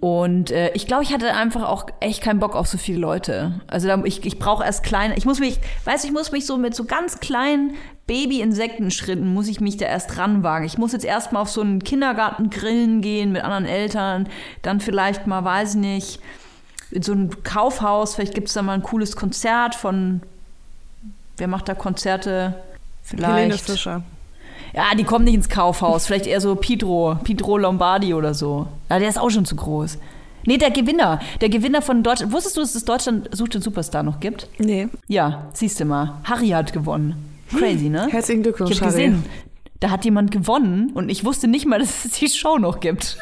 [0.00, 3.60] Und äh, ich glaube, ich hatte einfach auch echt keinen Bock auf so viele Leute.
[3.66, 6.56] Also da, ich, ich brauche erst kleine, ich muss mich, weiß ich muss mich so
[6.56, 7.74] mit so ganz kleinen
[8.06, 10.66] Baby-Insektenschritten muss ich mich da erst ranwagen.
[10.66, 14.28] Ich muss jetzt erstmal auf so einen Kindergarten grillen gehen mit anderen Eltern,
[14.62, 16.20] dann vielleicht mal, weiß ich nicht,
[16.90, 20.20] in so ein Kaufhaus, vielleicht gibt es da mal ein cooles Konzert von,
[21.38, 22.54] wer macht da Konzerte?
[23.02, 23.32] Vielleicht.
[23.32, 24.02] Helene Fischer.
[24.74, 26.06] Ja, die kommen nicht ins Kaufhaus.
[26.06, 28.66] Vielleicht eher so Pietro, Pietro Lombardi oder so.
[28.90, 29.98] Ja, der ist auch schon zu groß.
[30.46, 31.20] Nee, der Gewinner.
[31.40, 32.32] Der Gewinner von Deutschland.
[32.32, 34.48] Wusstest du, dass es Deutschland sucht den Superstar noch gibt?
[34.58, 34.88] Nee.
[35.06, 36.14] Ja, siehst du mal.
[36.24, 37.33] Harry hat gewonnen.
[37.58, 38.08] Crazy, ne?
[38.10, 39.08] Herzlichen Glückwunsch, ich hab Harry.
[39.08, 39.24] gesehen,
[39.80, 43.18] da hat jemand gewonnen und ich wusste nicht mal, dass es die Show noch gibt.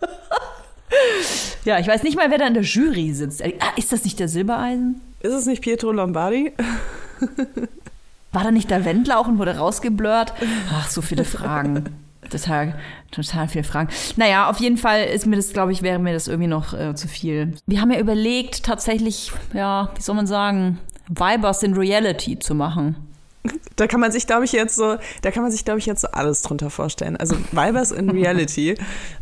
[1.64, 3.42] ja, ich weiß nicht mal, wer da in der Jury sitzt.
[3.42, 5.00] Ah, ist das nicht der Silbereisen?
[5.20, 6.52] Ist es nicht Pietro Lombardi?
[8.32, 10.34] War da nicht der Wendler auch und wurde rausgeblurrt?
[10.72, 11.96] Ach, so viele Fragen.
[12.30, 12.78] total,
[13.10, 13.88] total viele Fragen.
[14.16, 16.94] Naja, auf jeden Fall ist mir das, glaube ich, wäre mir das irgendwie noch äh,
[16.94, 17.54] zu viel.
[17.66, 23.07] Wir haben ja überlegt, tatsächlich, ja, wie soll man sagen, Vibers in Reality zu machen.
[23.76, 26.00] Da kann man sich, glaube ich, jetzt so, da kann man sich, glaube ich, jetzt
[26.00, 27.16] so alles drunter vorstellen.
[27.16, 28.76] Also Weibers in Reality.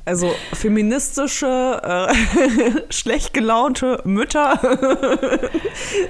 [0.04, 4.60] Also feministische, äh, schlecht gelaunte Mütter.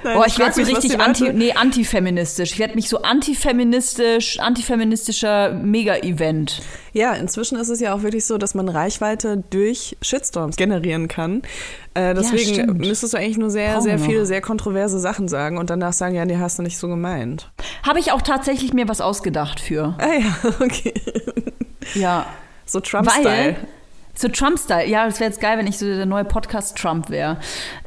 [0.04, 2.52] Nein, oh, ich, werde so mich, richtig anti, nee, antifeministisch.
[2.52, 6.62] Ich werde mich so antifeministisch, antifeministischer Mega-Event.
[6.96, 11.42] Ja, inzwischen ist es ja auch wirklich so, dass man Reichweite durch Shitstorms generieren kann.
[11.92, 15.58] Äh, deswegen ja, müsstest du eigentlich nur sehr, Brauchen sehr viele, sehr kontroverse Sachen sagen
[15.58, 17.52] und danach sagen, ja, nee, hast du nicht so gemeint.
[17.82, 19.94] Habe ich auch tatsächlich mir was ausgedacht für.
[19.98, 20.94] Ah ja, okay.
[21.92, 22.24] Ja.
[22.64, 23.56] So Trump-Style.
[24.16, 24.88] So Trump-Style.
[24.88, 27.38] Ja, das wäre jetzt geil, wenn ich so der neue Podcast Trump wäre.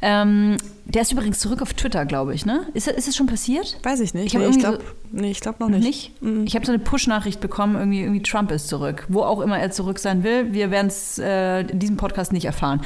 [0.02, 2.68] Ähm, der ist übrigens zurück auf Twitter, glaube ich, ne?
[2.74, 3.78] Ist, ist es schon passiert?
[3.84, 4.34] Weiß ich nicht.
[4.34, 5.84] Ich, nee, ich glaube so, nee, glaub noch nicht.
[5.84, 6.22] nicht?
[6.22, 6.46] Mhm.
[6.46, 9.06] Ich habe so eine Push-Nachricht bekommen, irgendwie, irgendwie Trump ist zurück.
[9.10, 12.46] Wo auch immer er zurück sein will, wir werden es äh, in diesem Podcast nicht
[12.46, 12.82] erfahren.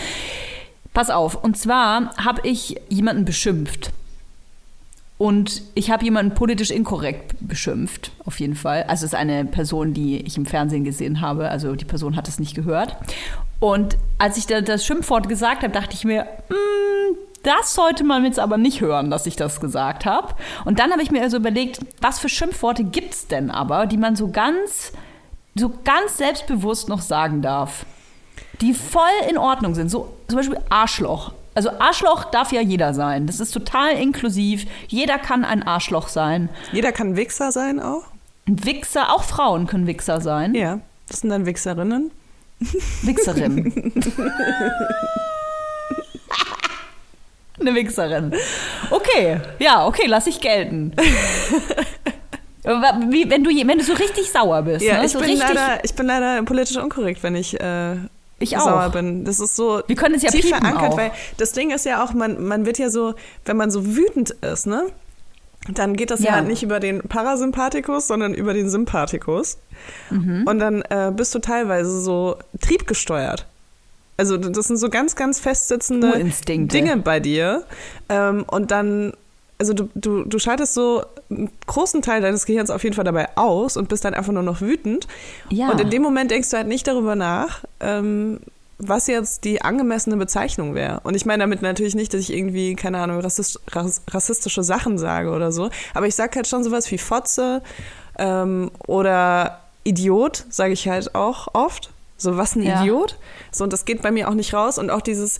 [0.94, 3.92] Pass auf, und zwar habe ich jemanden beschimpft.
[5.24, 8.84] Und ich habe jemanden politisch inkorrekt beschimpft, auf jeden Fall.
[8.90, 11.48] Also es ist eine Person, die ich im Fernsehen gesehen habe.
[11.48, 12.98] Also die Person hat es nicht gehört.
[13.62, 18.26] Und als ich da das Schimpfwort gesagt habe, dachte ich mir, mm, das sollte man
[18.26, 20.36] jetzt aber nicht hören, dass ich das gesagt habe.
[20.66, 23.96] Und dann habe ich mir also überlegt, was für Schimpfworte gibt es denn aber, die
[23.96, 24.92] man so ganz,
[25.56, 27.86] so ganz selbstbewusst noch sagen darf?
[28.60, 29.90] Die voll in Ordnung sind.
[29.90, 31.32] So zum Beispiel Arschloch.
[31.56, 33.28] Also Arschloch darf ja jeder sein.
[33.28, 34.66] Das ist total inklusiv.
[34.88, 36.50] Jeder kann ein Arschloch sein.
[36.72, 38.04] Jeder kann Wichser sein auch?
[38.48, 40.54] Ein Wichser, auch Frauen können Wichser sein.
[40.56, 42.12] Ja, das sind dann Wichserinnen.
[43.04, 43.94] Wichserin.
[47.60, 48.34] Eine Wichserin.
[48.90, 50.94] Okay, ja, okay, lass ich gelten.
[52.64, 54.84] Wie, wenn, du, wenn du so richtig sauer bist.
[54.84, 55.06] Ja, ne?
[55.06, 57.96] ich, so bin leider, ich bin leider politisch unkorrekt, wenn ich äh,
[58.44, 58.66] ich auch.
[58.66, 59.26] sauer bin.
[59.26, 60.98] Das ist so Wir können es ja tief verankert, auch.
[60.98, 64.32] weil das Ding ist ja auch, man, man wird ja so, wenn man so wütend
[64.32, 64.88] ist, ne?
[65.70, 69.58] Dann geht das ja, ja nicht über den Parasympathikus, sondern über den Sympathikus.
[70.10, 70.44] Mhm.
[70.46, 73.46] Und dann äh, bist du teilweise so triebgesteuert.
[74.18, 77.64] Also das sind so ganz, ganz festsitzende Dinge bei dir.
[78.10, 79.14] Ähm, und dann,
[79.64, 83.30] also du, du, du schaltest so einen großen Teil deines Gehirns auf jeden Fall dabei
[83.38, 85.08] aus und bist dann einfach nur noch wütend.
[85.50, 85.70] Ja.
[85.72, 88.42] Und in dem Moment denkst du halt nicht darüber nach, ähm,
[88.78, 91.00] was jetzt die angemessene Bezeichnung wäre.
[91.04, 95.32] Und ich meine damit natürlich nicht, dass ich irgendwie, keine Ahnung, rassist, rassistische Sachen sage
[95.32, 95.70] oder so.
[95.94, 97.62] Aber ich sage halt schon sowas wie Fotze
[98.20, 101.92] ähm, oder Idiot, sage ich halt auch oft.
[102.18, 102.82] So, was ein ja.
[102.82, 103.18] Idiot.
[103.52, 104.78] So, und das geht bei mir auch nicht raus.
[104.78, 105.40] Und auch dieses,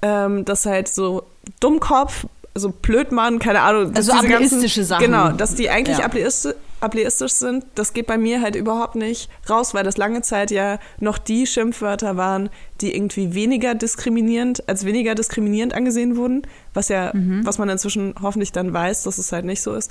[0.00, 1.24] ähm, das halt so
[1.60, 3.94] Dummkopf, so Blödmann, keine Ahnung.
[3.94, 5.04] Also ableistische ganzen, Sachen.
[5.04, 6.04] Genau, dass die eigentlich ja.
[6.04, 10.50] ableistisch, ableistisch sind, das geht bei mir halt überhaupt nicht raus, weil das lange Zeit
[10.50, 16.42] ja noch die Schimpfwörter waren, die irgendwie weniger diskriminierend, als weniger diskriminierend angesehen wurden,
[16.74, 17.44] was ja, mhm.
[17.44, 19.90] was man inzwischen hoffentlich dann weiß, dass es halt nicht so ist.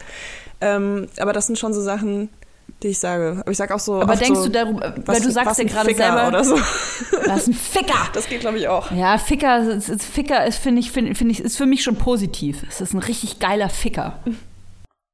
[0.61, 2.29] Ähm, aber das sind schon so Sachen,
[2.83, 3.37] die ich sage.
[3.39, 4.01] Aber ich sage auch so.
[4.01, 6.27] Aber denkst so, du darüber, weil du sagst ja gerade selber.
[6.27, 6.57] Oder so.
[7.25, 8.07] Das ist ein Ficker.
[8.13, 8.91] Das geht, glaube ich, auch.
[8.91, 12.63] Ja, Ficker, ist, Ficker ist, finde ich, finde find ich, ist für mich schon positiv.
[12.69, 14.19] Es ist ein richtig geiler Ficker.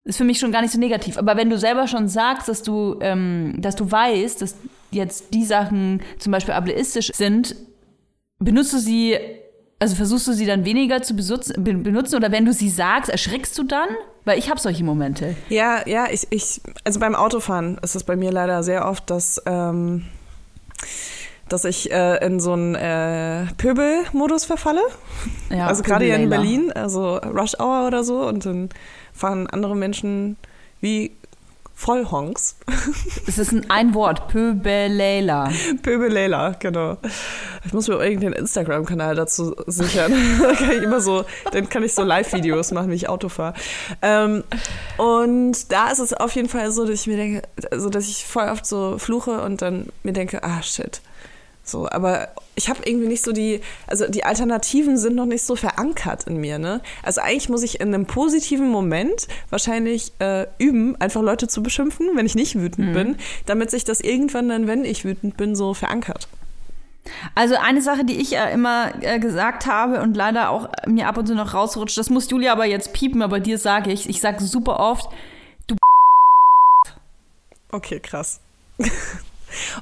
[0.04, 1.18] Ist für mich schon gar nicht so negativ.
[1.18, 4.56] Aber wenn du selber schon sagst, dass du, ähm, dass du weißt, dass
[4.92, 7.56] jetzt die Sachen zum Beispiel ableistisch sind,
[8.38, 9.18] benutzt du sie
[9.84, 13.64] also versuchst du sie dann weniger zu benutzen oder wenn du sie sagst, erschrickst du
[13.64, 13.90] dann?
[14.24, 15.36] Weil ich habe solche Momente.
[15.50, 19.42] Ja, ja, ich, ich, also beim Autofahren ist es bei mir leider sehr oft, dass,
[19.46, 20.06] ähm,
[21.50, 24.84] dass ich äh, in so einen äh, Pöbel-Modus verfalle.
[25.50, 28.70] Ja, also gerade hier in Berlin, also Rush Hour oder so und dann
[29.12, 30.38] fahren andere Menschen
[30.80, 31.12] wie
[31.76, 32.56] Vollhonks.
[33.28, 35.52] Es ist ein, ein Wort, Pöbelela.
[35.82, 36.98] Pöbelela, genau.
[37.66, 40.14] Ich muss mir irgendeinen Instagram-Kanal dazu sichern.
[40.42, 43.56] da kann ich immer so, dann kann ich so Live-Videos machen, wie ich Auto fahre.
[44.02, 44.44] Ähm,
[44.98, 48.26] und da ist es auf jeden Fall so, dass ich mir denke, also dass ich
[48.26, 51.02] voll oft so fluche und dann mir denke, ah shit,
[51.64, 55.56] so, aber ich habe irgendwie nicht so die, also die Alternativen sind noch nicht so
[55.56, 56.82] verankert in mir, ne?
[57.02, 62.10] Also eigentlich muss ich in einem positiven Moment wahrscheinlich äh, üben, einfach Leute zu beschimpfen,
[62.16, 62.94] wenn ich nicht wütend mhm.
[62.94, 66.28] bin, damit sich das irgendwann dann, wenn ich wütend bin, so verankert.
[67.36, 71.18] Also eine Sache, die ich äh, immer äh, gesagt habe und leider auch mir ab
[71.18, 74.22] und zu noch rausrutscht, das muss Julia aber jetzt piepen, aber dir sage ich, ich
[74.22, 75.10] sage super oft,
[75.68, 75.76] du
[77.72, 78.40] Okay, krass.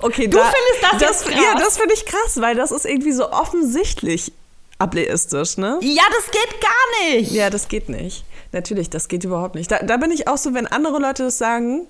[0.01, 1.43] Okay, du da, findest das, das krass.
[1.43, 4.31] Ja, das finde ich krass, weil das ist irgendwie so offensichtlich
[4.79, 5.77] ableistisch, ne?
[5.81, 7.31] Ja, das geht gar nicht.
[7.31, 8.23] Ja, das geht nicht.
[8.51, 9.71] Natürlich, das geht überhaupt nicht.
[9.71, 11.87] Da, da bin ich auch so, wenn andere Leute das sagen,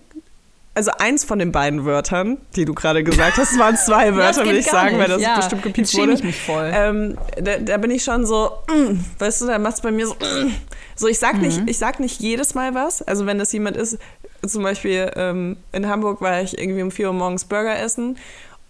[0.73, 4.55] also eins von den beiden Wörtern, die du gerade gesagt hast, waren zwei Wörter, will
[4.55, 4.99] ich sagen, nicht.
[4.99, 6.13] weil das ja, bestimmt gepiept wurde.
[6.13, 6.71] Ich mich voll.
[6.73, 10.07] Ähm, da, da, bin ich schon so, mm, weißt du, da macht es bei mir
[10.07, 10.53] so, mm.
[10.95, 11.41] so ich sag mhm.
[11.41, 13.01] nicht, ich sag nicht jedes Mal was.
[13.01, 13.97] Also wenn das jemand ist,
[14.45, 18.17] zum Beispiel ähm, in Hamburg war ich irgendwie um 4 Uhr morgens Burger essen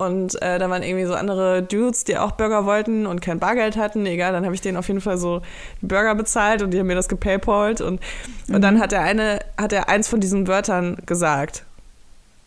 [0.02, 3.78] und äh, da waren irgendwie so andere Dudes, die auch Burger wollten und kein Bargeld
[3.78, 4.08] hatten.
[4.08, 5.44] Egal, dann habe ich denen auf jeden Fall so
[5.82, 7.82] Burger bezahlt und die haben mir das gepaypalt.
[7.82, 8.02] Und,
[8.48, 8.56] mhm.
[8.56, 11.66] und dann hat der eine, hat er eins von diesen Wörtern gesagt.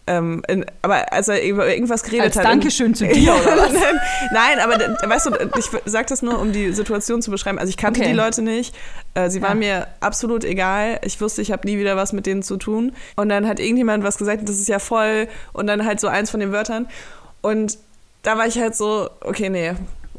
[0.06, 2.44] Ähm, in, aber als er über irgendwas geredet als hat.
[2.44, 3.72] Dankeschön zu dir, oder was?
[4.32, 7.58] Nein, aber weißt du, ich sage das nur, um die Situation zu beschreiben.
[7.58, 8.10] Also ich kannte okay.
[8.10, 8.74] die Leute nicht.
[9.14, 9.78] Äh, sie waren ja.
[9.78, 11.00] mir absolut egal.
[11.04, 12.92] Ich wusste, ich habe nie wieder was mit denen zu tun.
[13.16, 15.26] Und dann hat irgendjemand was gesagt, das ist ja voll.
[15.54, 16.86] Und dann halt so eins von den Wörtern.
[17.40, 17.78] Und
[18.22, 19.72] da war ich halt so, okay, nee.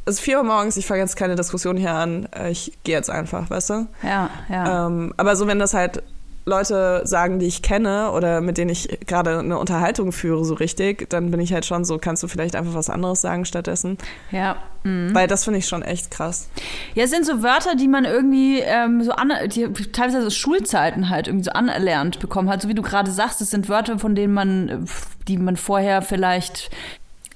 [0.06, 2.28] Es ist 4 Uhr morgens, ich fange jetzt keine Diskussion hier an.
[2.36, 3.88] Äh, ich gehe jetzt einfach, weißt du?
[4.02, 4.88] Ja, ja.
[4.88, 6.02] Ähm, aber so, wenn das halt
[6.46, 11.10] Leute sagen, die ich kenne oder mit denen ich gerade eine Unterhaltung führe, so richtig,
[11.10, 13.98] dann bin ich halt schon so, kannst du vielleicht einfach was anderes sagen stattdessen?
[14.32, 14.58] Ja.
[14.84, 15.16] Mhm.
[15.16, 16.50] Weil das finde ich schon echt krass.
[16.94, 21.28] Ja, es sind so Wörter, die man irgendwie ähm, so an, die teilweise Schulzeiten halt
[21.28, 22.62] irgendwie so anerlernt bekommen hat.
[22.62, 24.88] So wie du gerade sagst, es sind Wörter, von denen man,
[25.28, 26.70] die man vorher vielleicht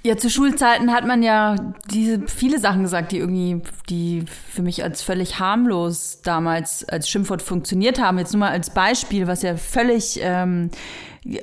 [0.02, 1.56] ja, zu Schulzeiten hat man ja
[1.92, 7.42] diese viele Sachen gesagt, die irgendwie, die für mich als völlig harmlos damals als Schimpfwort
[7.42, 8.18] funktioniert haben.
[8.18, 10.70] Jetzt nur mal als Beispiel, was ja völlig ähm,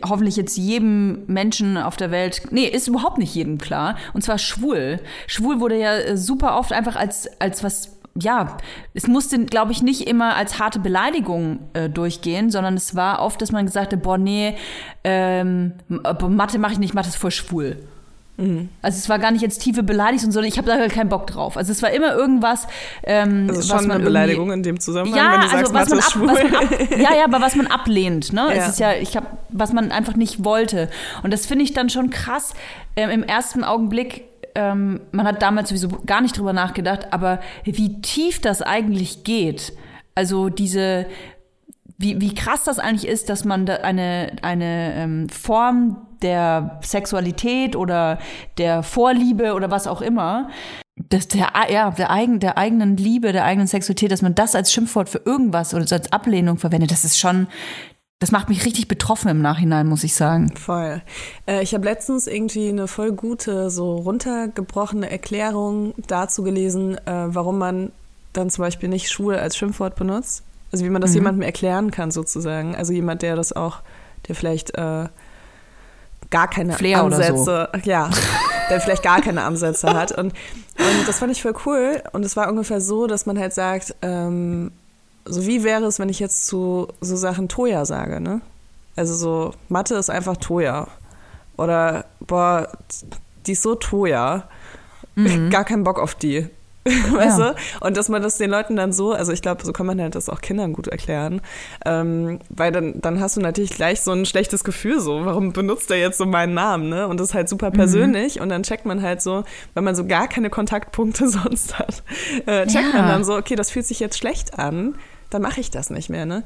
[0.09, 3.97] hoffentlich jetzt jedem Menschen auf der Welt, nee, ist überhaupt nicht jedem klar.
[4.15, 5.01] Und zwar schwul.
[5.27, 8.57] Schwul wurde ja super oft einfach als als was ja,
[8.95, 13.43] es musste, glaube ich, nicht immer als harte Beleidigung äh, durchgehen, sondern es war oft,
[13.43, 14.57] dass man gesagt hat, boah, nee,
[15.05, 17.77] ähm, Mathe mache ich nicht, Mathe ist voll schwul.
[18.37, 18.69] Mhm.
[18.83, 21.27] Also es war gar nicht jetzt tiefe Beleidigung, sondern ich habe da halt keinen Bock
[21.27, 21.57] drauf.
[21.57, 22.67] Also es war immer irgendwas.
[23.03, 26.15] Ähm, das ist schon eine Beleidigung in dem Zusammenhang, ja, wenn du also sagst, was
[26.19, 28.33] man, ab, was man ab, Ja, ja, aber was man ablehnt.
[28.33, 28.43] Ne?
[28.43, 28.53] Ja.
[28.53, 30.91] Es ist ja, ich habe, was man einfach nicht wollte.
[31.23, 32.55] Und das finde ich dann schon krass.
[32.95, 38.01] Ähm, Im ersten Augenblick ähm, man hat damals sowieso gar nicht drüber nachgedacht, aber wie
[38.01, 39.75] tief das eigentlich geht.
[40.15, 41.05] Also diese,
[41.99, 47.77] wie, wie krass das eigentlich ist, dass man da eine, eine ähm, Form der Sexualität
[47.77, 48.19] oder
[48.59, 50.49] der Vorliebe oder was auch immer,
[50.97, 54.73] dass der, ja, der, eigen, der eigenen Liebe, der eigenen Sexualität, dass man das als
[54.73, 57.49] Schimpfwort für irgendwas oder als Ablehnung verwendet, das ist schon,
[58.19, 60.57] das macht mich richtig betroffen im Nachhinein, muss ich sagen.
[60.57, 61.03] Voll.
[61.47, 67.59] Äh, ich habe letztens irgendwie eine voll gute, so runtergebrochene Erklärung dazu gelesen, äh, warum
[67.59, 67.93] man
[68.33, 70.45] dann zum Beispiel nicht schwul als Schimpfwort benutzt.
[70.73, 71.17] Also wie man das mhm.
[71.17, 72.75] jemandem erklären kann sozusagen.
[72.75, 73.81] Also jemand, der das auch,
[74.29, 75.09] der vielleicht äh,
[76.31, 77.81] gar keine Flair Ansätze, so.
[77.85, 78.11] ja,
[78.71, 80.13] der vielleicht gar keine Ansätze hat.
[80.13, 80.33] Und,
[80.79, 82.03] und das fand ich voll cool.
[82.13, 84.73] Und es war ungefähr so, dass man halt sagt, ähm,
[85.25, 88.41] so wie wäre es, wenn ich jetzt zu so Sachen Toya sage, ne?
[88.95, 90.89] Also so, Mathe ist einfach Toya.
[91.57, 92.69] Oder, boah,
[93.47, 94.49] die ist so Toya.
[95.15, 95.51] Mhm.
[95.51, 96.49] Gar keinen Bock auf die.
[97.11, 97.53] weißt ja.
[97.53, 97.57] du?
[97.81, 100.15] Und dass man das den Leuten dann so, also ich glaube, so kann man halt
[100.15, 101.41] das auch Kindern gut erklären,
[101.85, 105.91] ähm, weil dann, dann hast du natürlich gleich so ein schlechtes Gefühl so, warum benutzt
[105.91, 107.09] er jetzt so meinen Namen, ne?
[107.09, 108.43] Und das ist halt super persönlich mhm.
[108.43, 109.45] und dann checkt man halt so,
[109.75, 112.03] wenn man so gar keine Kontaktpunkte sonst hat,
[112.47, 113.01] äh, checkt ja.
[113.01, 114.95] man dann so, okay, das fühlt sich jetzt schlecht an,
[115.31, 116.45] dann mache ich das nicht mehr, ne?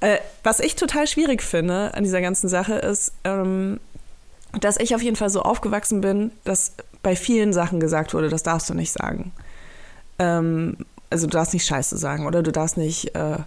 [0.00, 3.80] Äh, was ich total schwierig finde an dieser ganzen Sache ist, ähm,
[4.60, 8.42] dass ich auf jeden Fall so aufgewachsen bin, dass bei vielen Sachen gesagt wurde, das
[8.42, 9.32] darfst du nicht sagen
[10.18, 10.76] ähm,
[11.10, 13.38] also du darfst nicht Scheiße sagen oder du darfst nicht, äh,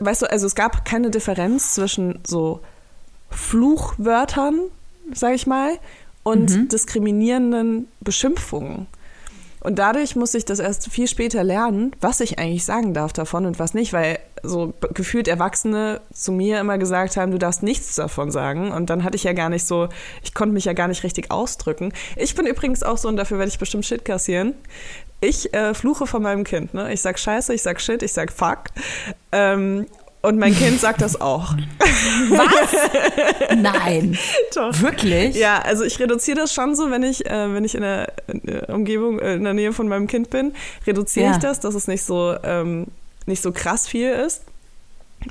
[0.00, 2.60] weißt du, also es gab keine Differenz zwischen so
[3.30, 4.60] Fluchwörtern,
[5.12, 5.78] sag ich mal,
[6.22, 6.68] und mhm.
[6.68, 8.86] diskriminierenden Beschimpfungen.
[9.60, 13.46] Und dadurch muss ich das erst viel später lernen, was ich eigentlich sagen darf davon
[13.46, 17.96] und was nicht, weil so gefühlt Erwachsene zu mir immer gesagt haben, du darfst nichts
[17.96, 18.70] davon sagen.
[18.70, 19.88] Und dann hatte ich ja gar nicht so,
[20.22, 21.92] ich konnte mich ja gar nicht richtig ausdrücken.
[22.14, 24.54] Ich bin übrigens auch so, und dafür werde ich bestimmt Shit kassieren.
[25.20, 26.74] Ich äh, fluche von meinem Kind.
[26.74, 26.92] Ne?
[26.92, 28.64] Ich sag Scheiße, ich sag Shit, ich sag Fuck.
[29.32, 29.86] Ähm,
[30.22, 31.54] und mein Kind sagt das auch.
[32.30, 33.56] Was?
[33.56, 34.18] Nein.
[34.54, 34.80] Doch.
[34.80, 35.36] Wirklich?
[35.36, 38.12] Ja, also ich reduziere das schon so, wenn ich, äh, wenn ich in der,
[38.68, 40.52] Umgebung, äh, in der Nähe von meinem Kind bin,
[40.84, 41.32] reduziere ja.
[41.32, 42.88] ich das, dass es nicht so, ähm,
[43.26, 44.42] nicht so krass viel ist.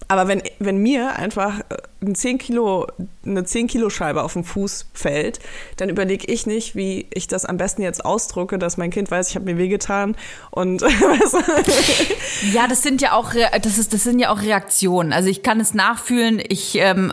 [0.08, 2.88] Aber wenn, wenn mir einfach äh, ein 10 Kilo,
[3.26, 5.40] eine 10 Kilo Scheibe auf den Fuß fällt,
[5.78, 9.30] dann überlege ich nicht, wie ich das am besten jetzt ausdrucke, dass mein Kind weiß,
[9.30, 10.16] ich habe mir wehgetan
[10.52, 10.82] und
[12.54, 15.14] Ja, das sind ja auch das ist das sind ja auch Reaktionen.
[15.14, 16.42] Also ich kann es nachfühlen.
[16.48, 17.12] Ich ähm,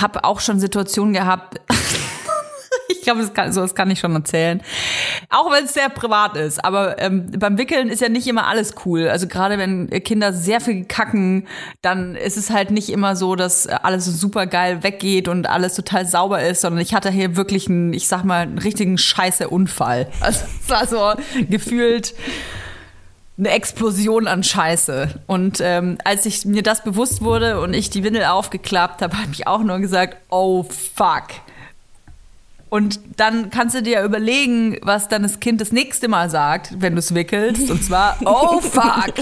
[0.00, 1.60] habe auch schon Situationen gehabt.
[2.88, 4.62] ich glaube, das so das kann ich schon erzählen.
[5.28, 6.64] Auch wenn es sehr privat ist.
[6.64, 9.08] Aber ähm, beim Wickeln ist ja nicht immer alles cool.
[9.08, 11.46] Also gerade wenn Kinder sehr viel kacken,
[11.80, 16.06] dann ist es halt nicht immer so, dass alles super geil weggeht und alles total
[16.06, 20.08] sauber ist, sondern ich hatte hier wirklich einen, ich sag mal, einen richtigen scheiße Unfall.
[20.22, 22.14] Also es war so gefühlt
[23.38, 25.20] eine Explosion an Scheiße.
[25.26, 29.32] Und ähm, als ich mir das bewusst wurde und ich die Windel aufgeklappt habe, habe
[29.32, 31.28] ich auch nur gesagt, oh fuck.
[32.72, 36.94] Und dann kannst du dir überlegen, was dann das Kind das nächste Mal sagt, wenn
[36.94, 37.70] du es wickelst.
[37.70, 39.12] Und zwar, oh fuck.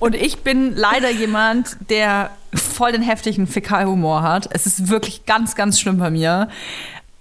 [0.00, 4.50] Und ich bin leider jemand, der voll den heftigen Fäkalhumor hat.
[4.52, 6.50] Es ist wirklich ganz, ganz schlimm bei mir.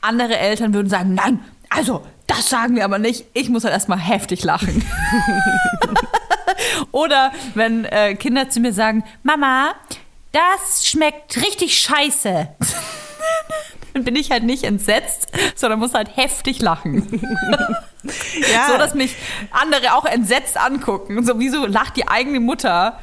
[0.02, 1.40] Andere Eltern würden sagen, nein,
[1.70, 3.24] also, das sagen wir aber nicht.
[3.34, 4.84] Ich muss halt erstmal heftig lachen.
[6.92, 9.76] Oder wenn äh, Kinder zu mir sagen, Mama,
[10.34, 12.50] das schmeckt richtig scheiße.
[13.94, 17.22] Dann bin ich halt nicht entsetzt, sondern muss halt heftig lachen.
[18.52, 18.68] ja.
[18.70, 19.16] So, dass mich
[19.52, 21.18] andere auch entsetzt angucken.
[21.18, 23.00] Und so, wieso lacht die eigene Mutter?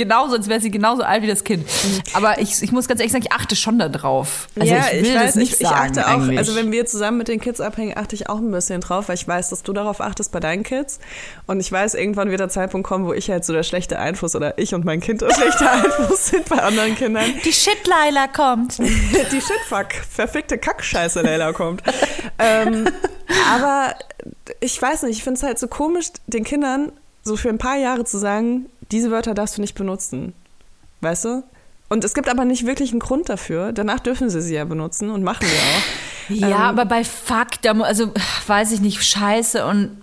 [0.00, 1.66] Genauso, als wäre sie genauso alt wie das Kind.
[2.14, 4.48] Aber ich, ich muss ganz ehrlich sagen, ich achte schon darauf.
[4.58, 5.92] Also ja, ich will ich weiß, das nicht ich, sagen.
[5.92, 8.50] Ich achte auch, also wenn wir zusammen mit den Kids abhängen, achte ich auch ein
[8.50, 11.00] bisschen drauf, weil ich weiß, dass du darauf achtest bei deinen Kids.
[11.46, 14.34] Und ich weiß, irgendwann wird der Zeitpunkt kommen, wo ich halt so der schlechte Einfluss
[14.34, 17.26] oder ich und mein Kind der schlechte Einfluss sind bei anderen Kindern.
[17.44, 18.78] Die Shit-Leila kommt.
[18.78, 21.82] Die Shitfuck, verfickte Kackscheiße Leila kommt.
[22.38, 22.88] ähm,
[23.52, 23.94] aber
[24.60, 26.90] ich weiß nicht, ich finde es halt so komisch, den Kindern
[27.22, 30.32] so für ein paar Jahre zu sagen, diese Wörter darfst du nicht benutzen.
[31.00, 31.42] Weißt du?
[31.88, 33.72] Und es gibt aber nicht wirklich einen Grund dafür.
[33.72, 36.40] Danach dürfen sie sie ja benutzen und machen wir auch.
[36.50, 38.12] Ja, ähm, aber bei Fuck, da, also
[38.46, 40.00] weiß ich nicht, Scheiße und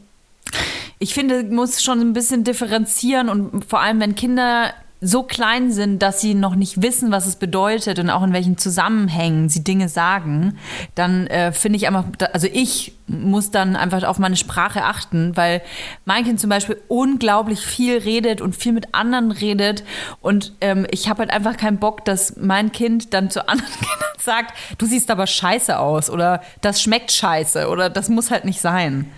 [0.99, 6.01] ich finde, muss schon ein bisschen differenzieren und vor allem, wenn Kinder so klein sind,
[6.01, 9.89] dass sie noch nicht wissen, was es bedeutet und auch in welchen Zusammenhängen sie Dinge
[9.89, 10.57] sagen,
[10.95, 15.61] dann äh, finde ich einfach, also ich muss dann einfach auf meine Sprache achten, weil
[16.05, 19.83] mein Kind zum Beispiel unglaublich viel redet und viel mit anderen redet
[20.21, 24.17] und ähm, ich habe halt einfach keinen Bock, dass mein Kind dann zu anderen Kindern
[24.17, 28.61] sagt, du siehst aber scheiße aus oder das schmeckt scheiße oder das muss halt nicht
[28.61, 29.11] sein.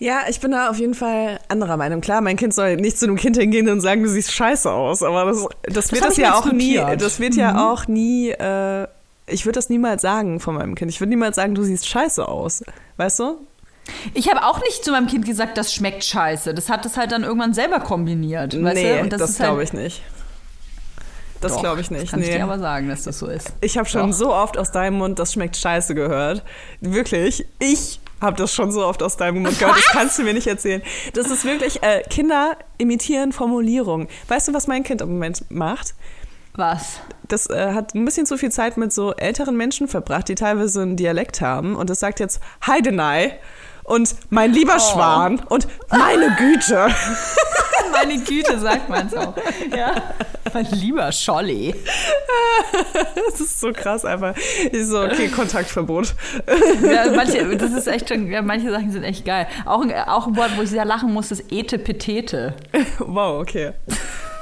[0.00, 2.00] Ja, ich bin da auf jeden Fall anderer Meinung.
[2.00, 5.02] Klar, mein Kind soll nicht zu einem Kind hingehen und sagen, du siehst scheiße aus,
[5.02, 7.40] aber das, das, das wird das ja auch nie, das wird mhm.
[7.40, 8.86] ja auch nie, äh,
[9.26, 10.90] ich würde das niemals sagen von meinem Kind.
[10.90, 12.62] Ich würde niemals sagen, du siehst scheiße aus.
[12.96, 13.38] Weißt du?
[14.14, 16.54] Ich habe auch nicht zu meinem Kind gesagt, das schmeckt scheiße.
[16.54, 18.54] Das hat es halt dann irgendwann selber kombiniert.
[18.54, 20.02] Nee, das, das glaube halt ich nicht.
[21.40, 22.04] Das glaube ich nicht.
[22.04, 22.26] Das kann nee.
[22.26, 23.52] ich dir aber sagen, dass das so ist.
[23.60, 24.16] Ich habe schon Doch.
[24.16, 26.42] so oft aus deinem Mund, das schmeckt scheiße gehört.
[26.80, 27.46] Wirklich.
[27.58, 29.76] Ich habe das schon so oft aus deinem Mund gehört.
[29.76, 30.82] Das kannst du mir nicht erzählen.
[31.14, 34.08] Das ist wirklich, äh, Kinder imitieren Formulierungen.
[34.28, 35.94] Weißt du, was mein Kind im Moment macht?
[36.54, 37.00] Was?
[37.28, 40.82] Das äh, hat ein bisschen zu viel Zeit mit so älteren Menschen verbracht, die teilweise
[40.82, 41.76] einen Dialekt haben.
[41.76, 43.38] Und das sagt jetzt Heidenei
[43.84, 44.80] und mein lieber oh.
[44.80, 46.88] Schwan und meine Güte.
[47.92, 49.34] meine Güte, sagt man so.
[49.76, 50.14] Ja.
[50.52, 51.74] Mein lieber Scholli.
[53.30, 54.34] Das ist so krass einfach.
[54.72, 56.14] Ich so, okay, Kontaktverbot.
[56.82, 59.46] Ja, manche, das ist echt schon, ja, manche Sachen sind echt geil.
[59.64, 62.54] Auch, auch ein Wort, wo ich sehr lachen muss, ist Etepetete.
[62.98, 63.72] Wow, okay.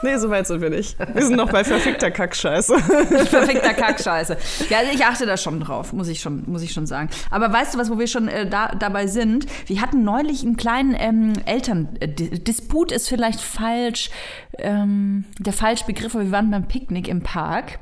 [0.03, 0.97] Nee, so weit sind wir nicht.
[1.15, 2.79] Wir sind noch bei verfickter Kackscheiße.
[2.79, 4.37] Verfickter Kackscheiße.
[4.69, 7.09] Ja, also ich achte da schon drauf, muss ich schon, muss ich schon sagen.
[7.31, 9.47] Aber weißt du was, wo wir schon äh, da, dabei sind?
[9.67, 14.11] Wir hatten neulich einen kleinen ähm, Elterndisput, ist vielleicht falsch,
[14.59, 17.79] ähm, der falsche Begriff, aber wir waren beim Picknick im Park.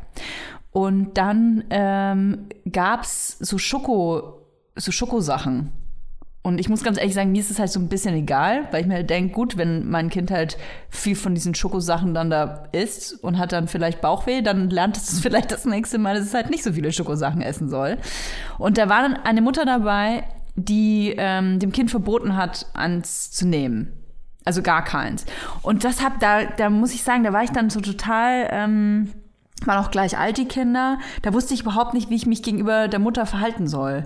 [0.70, 4.40] Und dann ähm, gab so Schoko,
[4.76, 5.72] so Schokosachen.
[6.46, 8.82] Und ich muss ganz ehrlich sagen, mir ist es halt so ein bisschen egal, weil
[8.82, 10.58] ich mir halt denke, gut, wenn mein Kind halt
[10.90, 15.20] viel von diesen Schokosachen dann da isst und hat dann vielleicht Bauchweh, dann lernt es
[15.22, 17.96] vielleicht das nächste Mal, dass es halt nicht so viele Schokosachen essen soll.
[18.58, 23.46] Und da war dann eine Mutter dabei, die ähm, dem Kind verboten hat, eins zu
[23.46, 23.94] nehmen.
[24.44, 25.24] Also gar keins.
[25.62, 29.10] Und das hab, da, da muss ich sagen, da war ich dann so total, ähm,
[29.64, 30.98] waren auch gleich alt, die Kinder.
[31.22, 34.04] Da wusste ich überhaupt nicht, wie ich mich gegenüber der Mutter verhalten soll.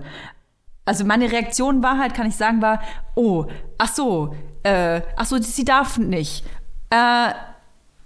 [0.89, 2.81] Also meine Reaktion war halt, kann ich sagen, war,
[3.13, 3.45] oh,
[3.77, 6.43] ach so, äh, ach so, sie darf nicht.
[6.89, 7.31] Äh,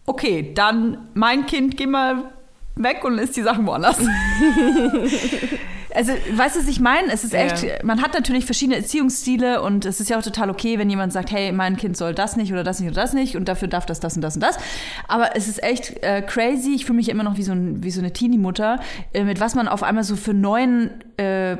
[0.06, 2.34] okay, dann mein Kind, geh mal
[2.76, 4.00] weg und isst die Sachen woanders.
[5.96, 7.10] also, weißt du, was ich meine?
[7.10, 7.76] Es ist echt, ja.
[7.84, 11.32] man hat natürlich verschiedene Erziehungsstile und es ist ja auch total okay, wenn jemand sagt,
[11.32, 13.86] hey, mein Kind soll das nicht oder das nicht oder das nicht und dafür darf
[13.86, 14.58] das, das und das und das.
[15.08, 16.74] Aber es ist echt äh, crazy.
[16.76, 18.82] Ich fühle mich immer noch wie so, ein, wie so eine Teenie-Mutter,
[19.14, 21.56] äh, mit was man auf einmal so für neuen äh,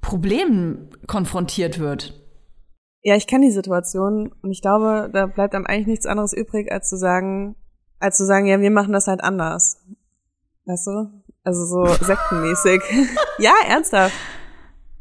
[0.00, 2.14] Problemen konfrontiert wird.
[3.02, 6.70] Ja, ich kenne die Situation und ich glaube, da bleibt einem eigentlich nichts anderes übrig,
[6.70, 7.56] als zu sagen,
[7.98, 9.78] als zu sagen, ja, wir machen das halt anders.
[10.66, 11.10] Weißt du?
[11.42, 12.82] Also so sektenmäßig.
[13.38, 14.14] ja, ernsthaft.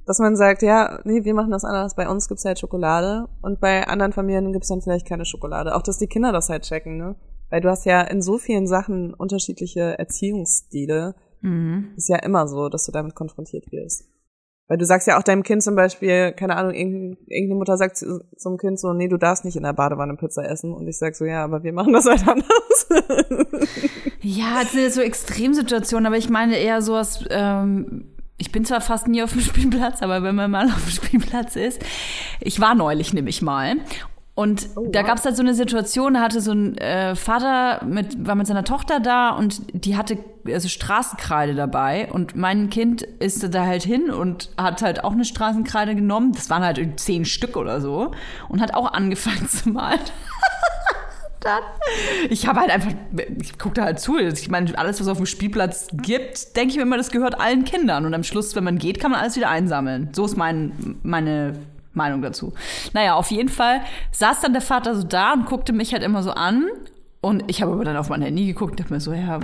[0.05, 1.95] Dass man sagt, ja, nee, wir machen das anders.
[1.95, 5.75] Bei uns gibt's halt Schokolade und bei anderen Familien gibt's dann vielleicht keine Schokolade.
[5.75, 7.15] Auch, dass die Kinder das halt checken, ne?
[7.49, 11.15] Weil du hast ja in so vielen Sachen unterschiedliche Erziehungsstile.
[11.41, 11.93] Mhm.
[11.95, 14.05] Ist ja immer so, dass du damit konfrontiert wirst.
[14.69, 18.57] Weil du sagst ja auch deinem Kind zum Beispiel, keine Ahnung, irgendeine Mutter sagt zum
[18.57, 20.73] Kind so, nee, du darfst nicht in der Badewanne Pizza essen.
[20.73, 22.87] Und ich sag so, ja, aber wir machen das halt anders.
[24.21, 28.05] ja, es sind so Extremsituationen, aber ich meine eher sowas, ähm,
[28.37, 31.55] ich bin zwar fast nie auf dem Spielplatz, aber wenn man mal auf dem Spielplatz
[31.55, 31.83] ist,
[32.39, 33.77] ich war neulich nämlich mal
[34.39, 37.83] und oh, da gab es halt so eine Situation, da hatte so ein äh, Vater
[37.83, 43.01] mit, war mit seiner Tochter da und die hatte also Straßenkreide dabei und mein Kind
[43.01, 46.31] ist da halt hin und hat halt auch eine Straßenkreide genommen.
[46.31, 48.13] Das waren halt zehn Stück oder so
[48.47, 49.99] und hat auch angefangen zu malen.
[51.41, 51.63] Dann,
[52.29, 52.93] ich habe halt einfach,
[53.41, 54.19] ich gucke da halt zu.
[54.19, 57.65] Ich meine, alles, was auf dem Spielplatz gibt, denke ich mir immer, das gehört allen
[57.65, 58.05] Kindern.
[58.05, 60.11] Und am Schluss, wenn man geht, kann man alles wieder einsammeln.
[60.13, 61.55] So ist mein, meine
[61.99, 62.53] Meinung dazu.
[62.93, 63.81] Naja, auf jeden Fall
[64.11, 66.65] saß dann der Vater so da und guckte mich halt immer so an.
[67.21, 69.39] Und ich habe aber dann auf mein Handy geguckt und dachte mir so, ja,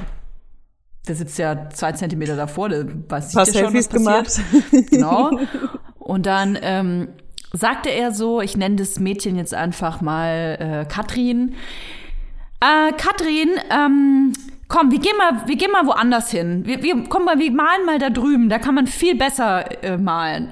[1.07, 4.41] der sitzt ja zwei Zentimeter davor, der weiß nicht ja schon, was gemacht.
[4.89, 5.39] Genau.
[5.99, 7.07] Und dann ähm,
[7.51, 11.55] sagte er so, ich nenne das Mädchen jetzt einfach mal äh, Katrin.
[12.59, 14.33] Äh, Katrin, ähm,
[14.67, 16.63] komm, wir gehen mal, wir gehen mal woanders hin.
[16.65, 18.49] Wir, wir, komm mal, wir malen mal da drüben.
[18.49, 20.51] Da kann man viel besser äh, malen.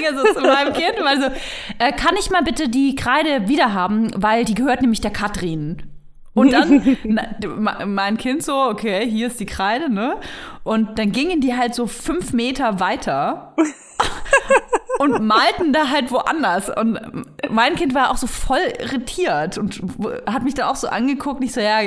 [0.00, 1.30] ging so zu meinem Kind und so,
[1.78, 5.82] äh, kann ich mal bitte die Kreide wiederhaben, weil die gehört nämlich der Katrin.
[6.34, 10.16] Und dann na, mein Kind so, okay, hier ist die Kreide, ne?
[10.64, 13.54] Und dann gingen die halt so fünf Meter weiter
[14.98, 16.70] und malten da halt woanders.
[16.74, 16.98] Und
[17.50, 19.80] mein Kind war auch so voll irritiert und
[20.26, 21.40] hat mich da auch so angeguckt.
[21.40, 21.80] Nicht so, ja,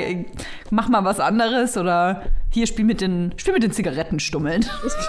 [0.70, 4.64] mach mal was anderes oder hier spiel mit den, spiel mit den Zigarettenstummeln.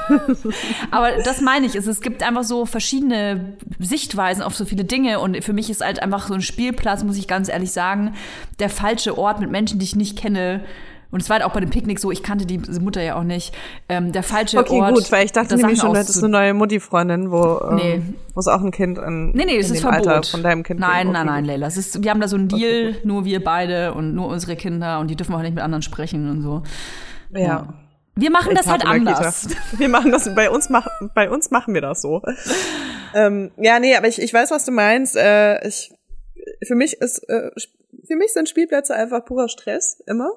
[0.92, 1.76] Aber das meine ich.
[1.76, 5.20] Es, gibt einfach so verschiedene Sichtweisen auf so viele Dinge.
[5.20, 8.16] Und für mich ist halt einfach so ein Spielplatz, muss ich ganz ehrlich sagen,
[8.60, 10.64] der falsche Ort mit Menschen, die ich nicht kenne
[11.12, 13.24] und es war halt auch bei dem Picknick so, ich kannte die Mutter ja auch
[13.24, 13.55] nicht.
[13.88, 14.91] Ähm, der falsche okay, Ort.
[14.91, 18.01] Okay, gut, weil ich dachte nämlich schon, du hättest eine neue Mutti-Freundin, wo ähm, nee.
[18.36, 20.07] wo es auch ein Kind in, nee, nee, es in ist Verbot.
[20.07, 21.68] Alter von deinem Kind Nein, nein, nein, Leila.
[21.68, 22.99] Es ist, wir haben da so einen Deal, okay.
[23.03, 26.30] nur wir beide und nur unsere Kinder und die dürfen auch nicht mit anderen sprechen
[26.30, 26.62] und so.
[27.32, 27.39] Ja.
[27.39, 27.74] ja.
[28.16, 29.47] Wir machen ich das halt anders.
[29.78, 32.22] Wir machen das, bei uns, mach, bei uns machen wir das so.
[33.16, 35.16] ähm, ja, nee, aber ich, ich weiß, was du meinst.
[35.16, 35.93] Äh, ich,
[36.68, 37.51] für mich ist, äh,
[38.05, 40.32] für mich sind Spielplätze einfach purer Stress, immer.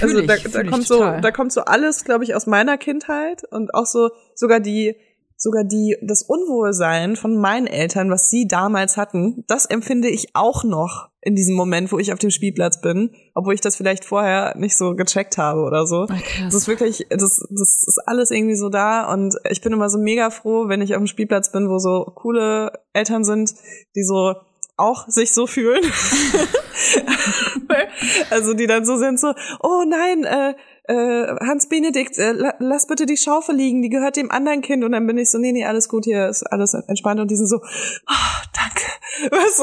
[0.00, 3.74] Also da, da kommt so, da kommt so alles, glaube ich, aus meiner Kindheit und
[3.74, 4.96] auch so sogar die,
[5.36, 10.64] sogar die, das Unwohlsein von meinen Eltern, was sie damals hatten, das empfinde ich auch
[10.64, 14.56] noch in diesem Moment, wo ich auf dem Spielplatz bin, obwohl ich das vielleicht vorher
[14.56, 16.06] nicht so gecheckt habe oder so.
[16.10, 17.20] Ach, das ist wirklich, das,
[17.50, 20.94] das ist alles irgendwie so da und ich bin immer so mega froh, wenn ich
[20.94, 23.54] auf dem Spielplatz bin, wo so coole Eltern sind,
[23.96, 24.34] die so
[24.76, 25.82] auch sich so fühlen.
[28.30, 30.54] also die dann so sind so, oh nein, äh,
[30.90, 34.84] äh, Hans Benedikt, äh, lass bitte die Schaufel liegen, die gehört dem anderen Kind.
[34.84, 37.20] Und dann bin ich so, nee, nee, alles gut, hier ist alles entspannt.
[37.20, 38.82] Und die sind so, oh, danke.
[39.30, 39.62] Was?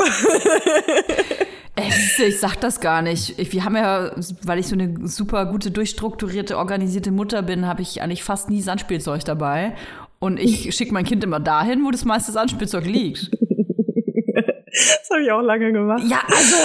[2.19, 3.35] Ich sag das gar nicht.
[3.53, 4.11] wir haben ja,
[4.43, 8.61] weil ich so eine super gute, durchstrukturierte, organisierte Mutter bin, habe ich eigentlich fast nie
[8.61, 9.75] Sandspielzeug dabei.
[10.19, 13.31] Und ich schicke mein Kind immer dahin, wo das meiste Sandspielzeug liegt.
[14.77, 16.03] Das habe ich auch lange gemacht.
[16.07, 16.55] Ja, also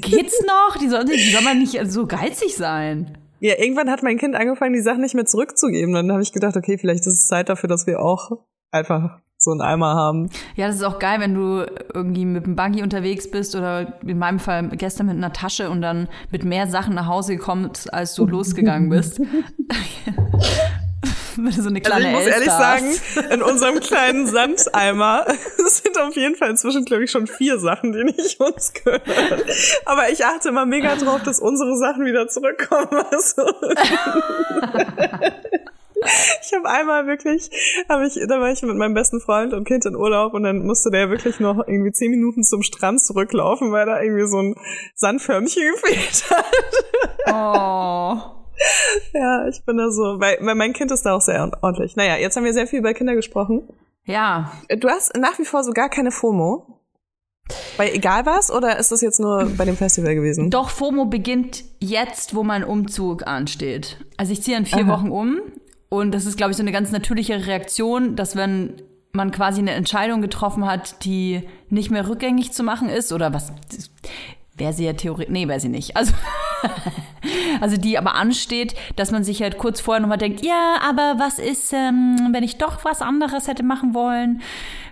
[0.00, 0.76] geht's noch?
[0.78, 3.18] Die soll, die soll man nicht so geizig sein.
[3.40, 5.92] Ja, irgendwann hat mein Kind angefangen, die Sachen nicht mehr zurückzugeben.
[5.92, 8.30] Dann habe ich gedacht, okay, vielleicht ist es Zeit dafür, dass wir auch
[8.70, 10.30] einfach so einen Eimer haben.
[10.56, 14.18] Ja, das ist auch geil, wenn du irgendwie mit dem Buggy unterwegs bist oder in
[14.18, 18.14] meinem Fall gestern mit einer Tasche und dann mit mehr Sachen nach Hause kommst, als
[18.14, 19.20] du losgegangen bist.
[21.34, 22.94] so eine kleine also ich muss ehrlich sagen,
[23.30, 25.26] in unserem kleinen Sandeimer
[25.66, 29.02] sind auf jeden Fall inzwischen, glaube ich, schon vier Sachen, die nicht uns gehören.
[29.84, 32.88] Aber ich achte immer mega drauf, dass unsere Sachen wieder zurückkommen.
[33.14, 33.42] Also.
[36.42, 37.50] Ich habe einmal wirklich,
[37.88, 40.66] habe ich, da war ich mit meinem besten Freund und Kind in Urlaub und dann
[40.66, 44.54] musste der wirklich noch irgendwie zehn Minuten zum Strand zurücklaufen, weil da irgendwie so ein
[44.94, 46.44] Sandförmchen gefehlt hat.
[47.26, 48.33] Oh.
[49.12, 51.96] ja, ich bin da so, weil, mein Kind ist da auch sehr ordentlich.
[51.96, 53.68] Naja, jetzt haben wir sehr viel über Kinder gesprochen.
[54.04, 54.52] Ja.
[54.68, 56.80] Du hast nach wie vor so gar keine FOMO.
[57.76, 60.50] Bei egal was oder ist das jetzt nur bei dem Festival gewesen?
[60.50, 63.98] Doch, FOMO beginnt jetzt, wo mein Umzug ansteht.
[64.16, 64.88] Also ich ziehe in vier Aha.
[64.88, 65.40] Wochen um
[65.90, 68.82] und das ist, glaube ich, so eine ganz natürliche Reaktion, dass wenn
[69.12, 73.52] man quasi eine Entscheidung getroffen hat, die nicht mehr rückgängig zu machen ist oder was
[74.56, 75.96] wäre sie ja theoretisch, nee, wäre sie nicht.
[75.96, 76.12] Also,
[77.60, 81.38] also die aber ansteht, dass man sich halt kurz vorher nochmal denkt, ja, aber was
[81.38, 84.42] ist, ähm, wenn ich doch was anderes hätte machen wollen?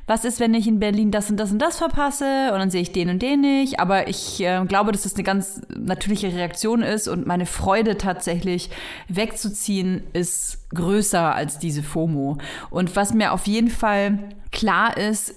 [0.06, 2.82] was ist, wenn ich in Berlin das und das und das verpasse und dann sehe
[2.82, 3.78] ich den und den nicht.
[3.78, 8.70] Aber ich äh, glaube, dass das eine ganz natürliche Reaktion ist und meine Freude tatsächlich
[9.08, 12.38] wegzuziehen ist größer als diese FOMO.
[12.70, 14.18] Und was mir auf jeden Fall
[14.50, 15.34] klar ist,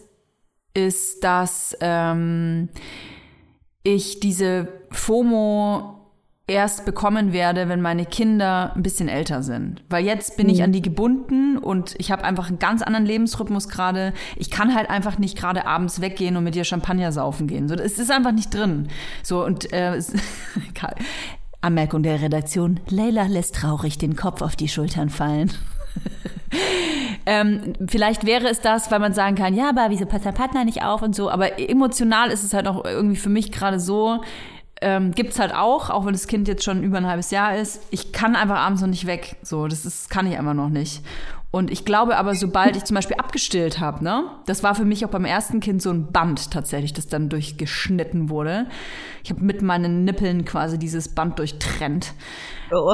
[0.74, 2.70] ist, dass ähm,
[3.84, 5.95] ich diese FOMO
[6.48, 9.84] erst bekommen werde, wenn meine Kinder ein bisschen älter sind.
[9.90, 10.54] Weil jetzt bin mhm.
[10.54, 14.14] ich an die gebunden und ich habe einfach einen ganz anderen Lebensrhythmus gerade.
[14.36, 17.68] Ich kann halt einfach nicht gerade abends weggehen und mit dir Champagner saufen gehen.
[17.68, 18.90] So, es ist einfach nicht drin.
[19.24, 20.00] So und äh,
[21.62, 25.52] Anmerkung der Redaktion: Leila lässt traurig den Kopf auf die Schultern fallen.
[27.26, 30.64] ähm, vielleicht wäre es das, weil man sagen kann, ja, aber wieso passt der Partner
[30.64, 31.32] nicht auf und so.
[31.32, 34.22] Aber emotional ist es halt auch irgendwie für mich gerade so,
[34.82, 37.82] ähm, gibt halt auch, auch wenn das Kind jetzt schon über ein halbes Jahr ist.
[37.92, 39.38] Ich kann einfach abends noch nicht weg.
[39.42, 41.02] So, das ist, kann ich einfach noch nicht.
[41.56, 45.06] Und ich glaube aber, sobald ich zum Beispiel abgestillt habe, ne, das war für mich
[45.06, 48.68] auch beim ersten Kind so ein Band tatsächlich, das dann durchgeschnitten wurde.
[49.24, 52.14] Ich habe mit meinen Nippeln quasi dieses Band durchtrennt.
[52.74, 52.94] Oh.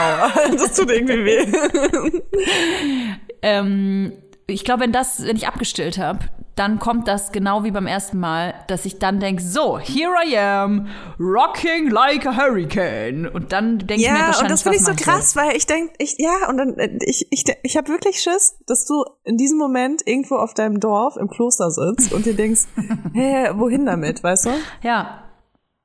[0.00, 3.02] Aua, das tut irgendwie weh.
[3.42, 4.12] ähm,
[4.46, 6.20] ich glaube, wenn das, wenn ich abgestillt habe,
[6.58, 10.36] dann kommt das genau wie beim ersten Mal, dass ich dann denke, so, here I
[10.36, 10.88] am,
[11.18, 13.28] rocking like a hurricane.
[13.28, 15.66] Und dann denke ja, ich mir wahrscheinlich, und das finde ich so krass, weil ich
[15.66, 19.36] denke, ich, ja, und dann, äh, ich, ich, ich habe wirklich Schiss, dass du in
[19.36, 22.62] diesem Moment irgendwo auf deinem Dorf im Kloster sitzt und dir denkst,
[23.14, 24.50] hä, wohin damit, weißt du?
[24.82, 25.24] Ja.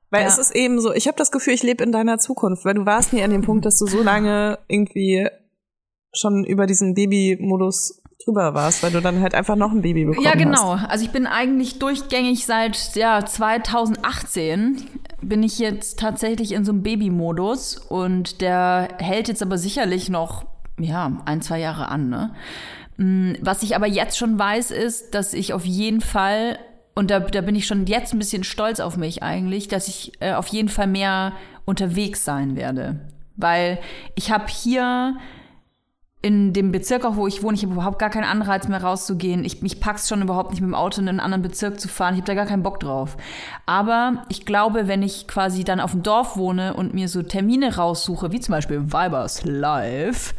[0.09, 0.27] Weil ja.
[0.27, 2.85] es ist eben so, ich habe das Gefühl, ich lebe in deiner Zukunft, weil du
[2.85, 5.27] warst nie an dem Punkt, dass du so lange irgendwie
[6.13, 10.25] schon über diesen Baby-Modus drüber warst, weil du dann halt einfach noch ein Baby bekommen
[10.25, 10.33] hast.
[10.33, 10.79] Ja, genau.
[10.79, 10.89] Hast.
[10.89, 14.85] Also ich bin eigentlich durchgängig seit ja, 2018
[15.21, 20.45] bin ich jetzt tatsächlich in so einem Baby-Modus und der hält jetzt aber sicherlich noch
[20.79, 22.09] ja, ein, zwei Jahre an.
[22.09, 22.33] Ne?
[22.97, 26.57] Mm, was ich aber jetzt schon weiß, ist, dass ich auf jeden Fall,
[26.95, 30.13] und da, da bin ich schon jetzt ein bisschen stolz auf mich eigentlich, dass ich
[30.19, 31.33] äh, auf jeden Fall mehr
[31.65, 32.99] unterwegs sein werde.
[33.35, 33.79] Weil
[34.15, 35.17] ich habe hier
[36.23, 39.43] in dem Bezirk auch, wo ich wohne, ich habe überhaupt gar keinen Anreiz mehr rauszugehen.
[39.43, 42.13] Ich, mich pack's schon überhaupt nicht mit dem Auto in einen anderen Bezirk zu fahren.
[42.13, 43.17] Ich habe da gar keinen Bock drauf.
[43.65, 47.75] Aber ich glaube, wenn ich quasi dann auf dem Dorf wohne und mir so Termine
[47.75, 50.33] raussuche, wie zum Beispiel Vibers Live,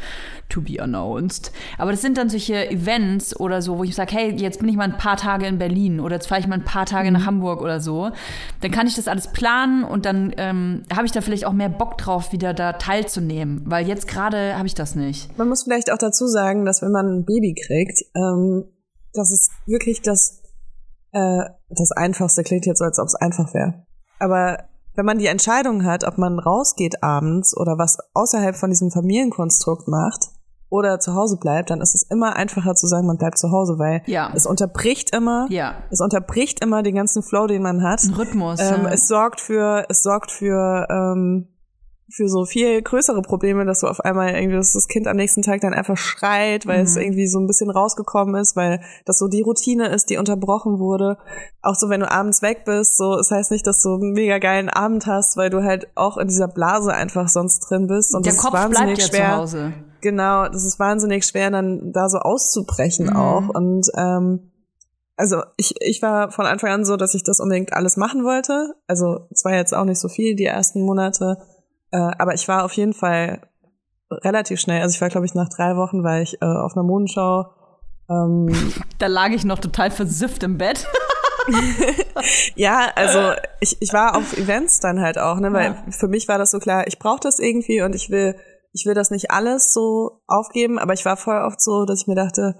[0.55, 1.53] to be announced.
[1.79, 4.77] Aber das sind dann solche Events oder so, wo ich sage, hey, jetzt bin ich
[4.77, 7.21] mal ein paar Tage in Berlin oder jetzt fahre ich mal ein paar Tage nach
[7.21, 7.27] mhm.
[7.27, 8.11] Hamburg oder so.
[8.61, 11.69] Dann kann ich das alles planen und dann ähm, habe ich da vielleicht auch mehr
[11.69, 13.63] Bock drauf, wieder da teilzunehmen.
[13.67, 15.37] Weil jetzt gerade habe ich das nicht.
[15.37, 18.65] Man muss vielleicht auch dazu sagen, dass wenn man ein Baby kriegt, ähm,
[19.13, 20.43] das ist wirklich das,
[21.13, 22.43] äh, das Einfachste.
[22.43, 23.85] Klingt jetzt so, als ob es einfach wäre.
[24.19, 24.59] Aber
[24.95, 29.89] wenn man die Entscheidung hat, ob man rausgeht abends oder was außerhalb von diesem Familienkonstrukt
[29.89, 30.34] macht
[30.75, 33.79] oder zu Hause bleibt, dann ist es immer einfacher zu sagen, man bleibt zu Hause,
[33.79, 34.33] weil ja.
[34.35, 35.75] es unterbricht immer, ja.
[35.91, 38.03] es unterbricht immer den ganzen Flow, den man hat.
[38.03, 38.61] Ein Rhythmus.
[38.61, 38.91] Ähm, ja.
[38.91, 41.47] Es sorgt für, es sorgt für ähm,
[42.11, 45.43] für so viel größere Probleme, dass du auf einmal irgendwie, dass das Kind am nächsten
[45.43, 46.85] Tag dann einfach schreit, weil mhm.
[46.85, 50.79] es irgendwie so ein bisschen rausgekommen ist, weil das so die Routine ist, die unterbrochen
[50.79, 51.17] wurde.
[51.63, 54.13] Auch so, wenn du abends weg bist, so, es das heißt nicht, dass du einen
[54.13, 58.15] mega geilen Abend hast, weil du halt auch in dieser Blase einfach sonst drin bist.
[58.15, 59.31] Und Der Kopf bleibt ja schwer.
[59.31, 59.73] zu Hause.
[60.03, 63.17] Genau, das ist wahnsinnig schwer, dann da so auszubrechen mhm.
[63.17, 63.49] auch.
[63.49, 64.51] Und ähm,
[65.17, 68.75] also ich, ich war von Anfang an so, dass ich das unbedingt alles machen wollte.
[68.87, 71.39] Also es war jetzt auch nicht so viel die ersten Monate
[71.95, 73.41] äh, aber ich war auf jeden Fall
[74.11, 74.83] relativ schnell.
[74.83, 77.47] Also ich war, glaube ich, nach drei Wochen war ich äh, auf einer Modenschau.
[78.11, 78.49] Ähm,
[78.99, 80.89] da lag ich noch total versifft im Bett.
[82.57, 85.85] ja, also ich, ich war auf Events dann halt auch, ne, weil ja.
[85.91, 88.35] für mich war das so klar, ich brauche das irgendwie und ich will,
[88.73, 92.07] ich will das nicht alles so aufgeben, aber ich war voll oft so, dass ich
[92.09, 92.57] mir dachte,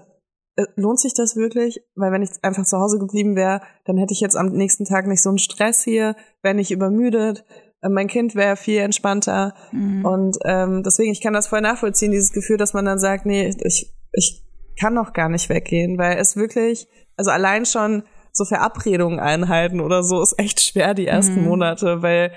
[0.55, 1.81] äh, lohnt sich das wirklich?
[1.95, 5.07] Weil wenn ich einfach zu Hause geblieben wäre, dann hätte ich jetzt am nächsten Tag
[5.07, 7.43] nicht so einen Stress hier, wäre nicht übermüdet,
[7.89, 9.53] mein Kind wäre viel entspannter.
[9.71, 10.05] Mhm.
[10.05, 13.53] Und ähm, deswegen, ich kann das voll nachvollziehen, dieses Gefühl, dass man dann sagt, nee,
[13.63, 14.43] ich, ich
[14.79, 20.03] kann noch gar nicht weggehen, weil es wirklich, also allein schon so Verabredungen einhalten oder
[20.03, 21.47] so ist echt schwer die ersten mhm.
[21.47, 22.31] Monate, weil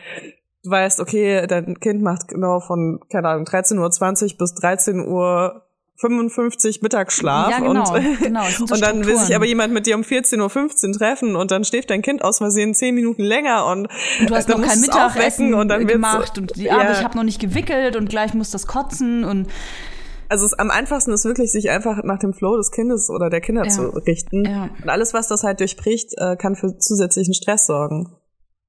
[0.63, 5.68] du weißt, okay, dein Kind macht genau von, keine Ahnung, 13.20 Uhr bis 13 Uhr
[6.01, 10.03] 55 Mittagsschlaf ja, genau, und, genau, und dann will sich aber jemand mit dir um
[10.03, 13.89] 14.15 Uhr treffen und dann schläft dein Kind aus Versehen 10 Minuten länger und,
[14.21, 17.25] und du hast noch kein Mittagessen und dann gemacht und ja, aber ich habe noch
[17.25, 19.49] nicht gewickelt und gleich muss das kotzen und
[20.29, 23.41] also es, am einfachsten ist wirklich, sich einfach nach dem Flow des Kindes oder der
[23.41, 23.71] Kinder ja.
[23.71, 24.45] zu richten.
[24.45, 24.69] Ja.
[24.83, 28.15] Und alles, was das halt durchbricht, äh, kann für zusätzlichen Stress sorgen.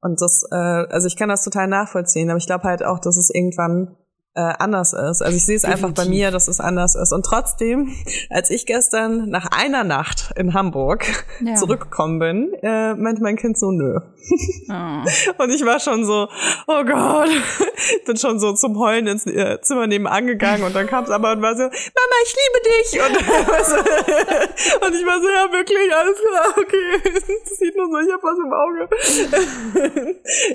[0.01, 3.17] Und das, äh, also ich kann das total nachvollziehen, aber ich glaube halt auch, dass
[3.17, 3.97] es irgendwann
[4.35, 5.21] äh, anders ist.
[5.21, 7.11] Also ich sehe es einfach bei mir, dass es anders ist.
[7.11, 7.95] Und trotzdem,
[8.29, 11.05] als ich gestern nach einer Nacht in Hamburg
[11.43, 11.55] ja.
[11.55, 13.99] zurückgekommen bin, äh, meinte mein Kind so, nö.
[14.69, 14.73] Oh.
[15.43, 16.27] Und ich war schon so,
[16.67, 17.29] oh Gott,
[18.05, 21.31] bin schon so zum Heulen ins äh, Zimmer nebenan gegangen und dann kam es aber
[21.31, 22.99] und war so, Mama, ich liebe dich.
[22.99, 23.15] Und,
[24.87, 27.01] und ich war so, ja wirklich, alles klar, okay.
[27.49, 28.89] Das sieht nur so, ich hab was im Auge.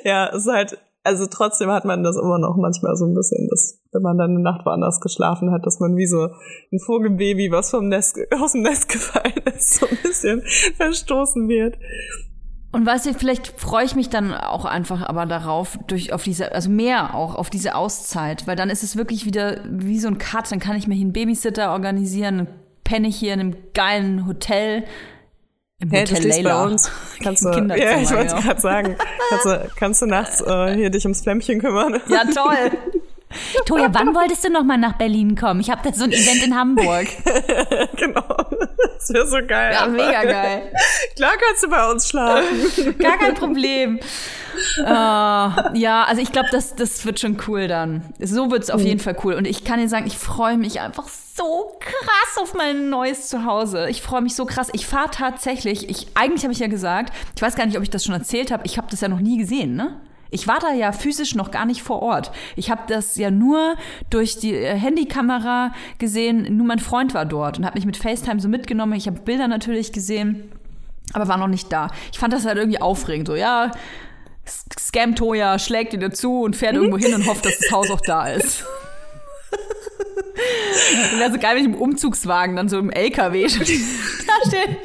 [0.04, 3.46] ja, es ist halt also trotzdem hat man das immer noch manchmal so ein bisschen,
[3.48, 6.30] dass wenn man dann eine Nacht woanders geschlafen hat, dass man wie so
[6.72, 10.42] ein Vogelbaby, was vom Nest, aus dem Nest gefallen ist, so ein bisschen
[10.76, 11.76] verstoßen wird.
[12.72, 16.52] Und weißt du, vielleicht freue ich mich dann auch einfach aber darauf, durch auf diese,
[16.52, 20.18] also mehr auch auf diese Auszeit, weil dann ist es wirklich wieder wie so ein
[20.18, 22.48] Cut, dann kann ich mir hier einen Babysitter organisieren,
[22.82, 24.84] penne ich hier in einem geilen Hotel,
[25.80, 26.90] im hey, Hotel du bei uns.
[27.22, 28.40] Kannst du, ja, ich wollte ja.
[28.40, 28.96] gerade sagen,
[29.28, 32.00] kannst du, kannst du nachts äh, hier dich ums Flämmchen kümmern?
[32.08, 32.70] Ja, toll.
[33.66, 35.60] Toja, wann wolltest du noch mal nach Berlin kommen?
[35.60, 37.06] Ich habe da so ein Event in Hamburg.
[37.96, 38.22] genau.
[38.98, 39.74] Das wäre so geil.
[39.74, 40.72] Ja, mega geil.
[41.16, 42.98] Klar kannst du bei uns schlafen.
[42.98, 44.00] Gar kein Problem.
[44.78, 44.84] Uh,
[45.74, 48.02] ja, also ich glaube, das, das wird schon cool dann.
[48.20, 48.86] So wird es auf mhm.
[48.86, 49.34] jeden Fall cool.
[49.34, 53.88] Und ich kann dir sagen, ich freue mich einfach so krass auf mein neues Zuhause.
[53.88, 54.68] Ich freue mich so krass.
[54.72, 57.90] Ich fahre tatsächlich, ich, eigentlich habe ich ja gesagt, ich weiß gar nicht, ob ich
[57.90, 60.00] das schon erzählt habe, ich habe das ja noch nie gesehen, ne?
[60.34, 62.32] Ich war da ja physisch noch gar nicht vor Ort.
[62.56, 63.76] Ich habe das ja nur
[64.10, 66.56] durch die äh, Handykamera gesehen.
[66.56, 68.94] Nur mein Freund war dort und hat mich mit FaceTime so mitgenommen.
[68.94, 70.50] Ich habe Bilder natürlich gesehen,
[71.12, 71.88] aber war noch nicht da.
[72.12, 73.28] Ich fand das halt irgendwie aufregend.
[73.28, 73.70] So, ja,
[74.76, 78.00] Scam Toya schlägt ihn dazu und fährt irgendwo hin und hofft, dass das Haus auch
[78.00, 78.64] da ist.
[81.18, 84.76] Wäre so geil, wenn ich im Umzugswagen dann so im LKW da steht.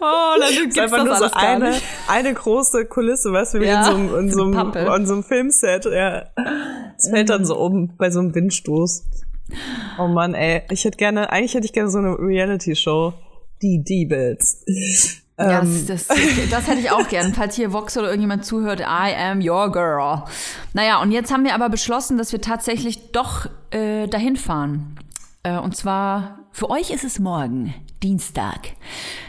[0.00, 3.80] Oh, dann gibt's das einfach nur so eine, eine große Kulisse, weißt du, wie ja,
[3.80, 5.84] in so einem, in so einem, in so einem Filmset.
[5.86, 6.26] Ja.
[6.98, 9.04] Es fällt dann so um bei so einem Windstoß.
[9.98, 10.62] Oh Mann, ey.
[10.70, 13.14] Ich hätte gerne, eigentlich hätte ich gerne so eine Reality-Show.
[13.62, 14.64] Die Diebels.
[15.38, 15.86] Ja, ähm.
[15.86, 16.18] das, das,
[16.50, 17.34] das, hätte ich auch gern.
[17.34, 20.22] Falls hier Vox oder irgendjemand zuhört, I am your girl.
[20.72, 24.96] Naja, und jetzt haben wir aber beschlossen, dass wir tatsächlich doch äh, dahin fahren.
[25.42, 28.60] Äh, und zwar, für euch ist es morgen, Dienstag.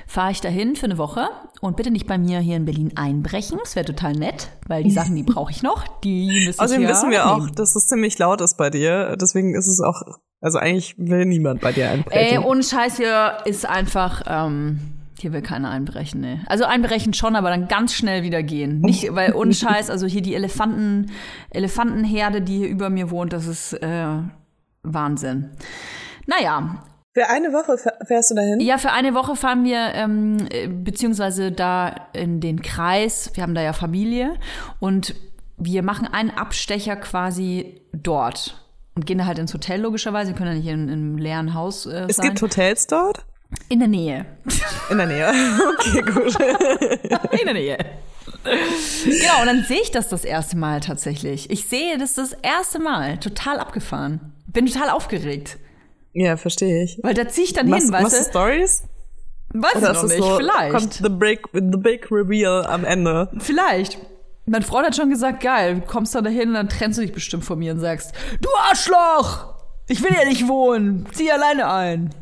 [0.07, 1.27] Fahre ich dahin für eine Woche
[1.59, 3.59] und bitte nicht bei mir hier in Berlin einbrechen.
[3.61, 5.85] Das wäre total nett, weil die Sachen, die brauche ich noch.
[5.99, 9.17] Die müssen Außerdem wissen wir auch, dass es ziemlich laut ist bei dir.
[9.19, 10.01] Deswegen ist es auch,
[10.39, 12.37] also eigentlich will niemand bei dir einbrechen.
[12.37, 14.23] Ey, ohne Scheiß hier ist einfach.
[14.25, 16.41] Ähm, hier will keiner einbrechen, ne.
[16.47, 18.81] Also einbrechen schon, aber dann ganz schnell wieder gehen.
[18.81, 21.11] Nicht, weil unscheiß, also hier die Elefanten,
[21.49, 24.07] Elefantenherde, die hier über mir wohnt, das ist äh,
[24.83, 25.51] Wahnsinn.
[26.25, 26.83] Naja.
[27.13, 28.59] Für eine Woche fährst du dahin?
[28.59, 30.37] Ja, für eine Woche fahren wir, ähm,
[30.83, 33.31] beziehungsweise da in den Kreis.
[33.33, 34.35] Wir haben da ja Familie
[34.79, 35.15] und
[35.57, 38.63] wir machen einen Abstecher quasi dort
[38.93, 40.31] und gehen da halt ins Hotel logischerweise.
[40.31, 42.05] Wir können ja nicht in, in einem leeren Haus äh, sein.
[42.07, 43.25] Es gibt Hotels dort?
[43.69, 44.25] In der Nähe.
[44.89, 45.31] In der Nähe.
[45.79, 46.35] Okay, gut.
[47.39, 47.77] In der Nähe.
[48.43, 51.49] Genau, und dann sehe ich das das erste Mal tatsächlich.
[51.49, 53.17] Ich sehe das das erste Mal.
[53.19, 54.33] Total abgefahren.
[54.47, 55.57] Bin total aufgeregt.
[56.13, 56.99] Ja, verstehe ich.
[57.03, 58.29] Weil da ziehe ich dann hin, weißt du?
[58.29, 58.83] Stories?
[59.53, 60.71] Weiß Oder ich noch nicht, so, vielleicht.
[60.71, 63.29] Kommt the big, the big reveal am Ende.
[63.39, 63.97] Vielleicht.
[64.45, 67.13] Mein Freund hat schon gesagt, geil, du kommst dann dahin und dann trennst du dich
[67.13, 69.55] bestimmt von mir und sagst, du Arschloch!
[69.89, 71.05] Ich will ja nicht wohnen.
[71.13, 72.13] Zieh alleine ein.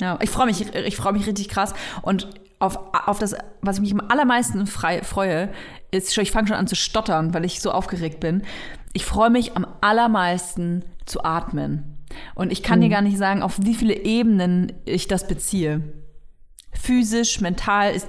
[0.00, 1.74] Ja, ich freue mich, ich freue mich richtig krass.
[2.02, 2.28] Und
[2.58, 5.50] auf, auf das, was ich mich am allermeisten frei, freue,
[5.90, 8.42] ist schon, ich fange schon an zu stottern, weil ich so aufgeregt bin.
[8.92, 11.98] Ich freue mich am allermeisten zu atmen.
[12.34, 12.82] Und ich kann mhm.
[12.84, 15.82] dir gar nicht sagen, auf wie viele Ebenen ich das beziehe.
[16.72, 18.08] Physisch, mental, ist,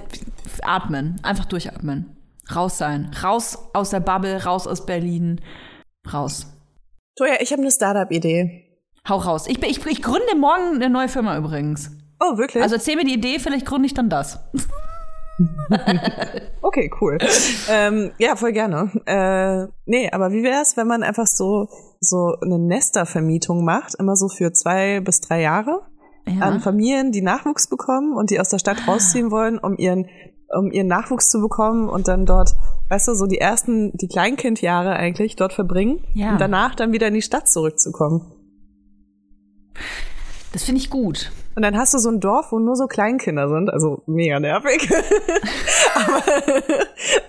[0.62, 1.18] atmen.
[1.22, 2.16] Einfach durchatmen.
[2.54, 3.10] Raus sein.
[3.22, 5.40] Raus aus der Bubble, raus aus Berlin.
[6.10, 6.46] Raus.
[7.16, 8.67] Toja, ich habe eine Startup-Idee.
[9.08, 9.46] Hau raus.
[9.48, 11.90] Ich, ich, ich gründe morgen eine neue Firma übrigens.
[12.20, 12.62] Oh, wirklich?
[12.62, 14.38] Also erzähl mir die Idee, vielleicht gründe ich dann das.
[16.62, 17.18] okay, cool.
[17.70, 18.90] ähm, ja, voll gerne.
[19.06, 21.68] Äh, nee, aber wie wäre es, wenn man einfach so,
[22.00, 25.82] so eine Nestervermietung macht, immer so für zwei bis drei Jahre?
[26.26, 26.42] Ja.
[26.42, 30.06] An Familien, die Nachwuchs bekommen und die aus der Stadt rausziehen wollen, um ihren,
[30.54, 32.54] um ihren Nachwuchs zu bekommen und dann dort,
[32.90, 36.32] weißt du, so die ersten, die Kleinkindjahre eigentlich dort verbringen ja.
[36.32, 38.37] und danach dann wieder in die Stadt zurückzukommen.
[40.52, 41.30] Das finde ich gut.
[41.54, 44.88] Und dann hast du so ein Dorf, wo nur so Kleinkinder sind, also mega nervig.
[45.94, 46.22] aber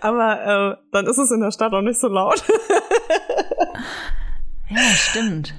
[0.01, 2.43] aber äh, dann ist es in der Stadt auch nicht so laut.
[4.69, 5.53] ja, stimmt.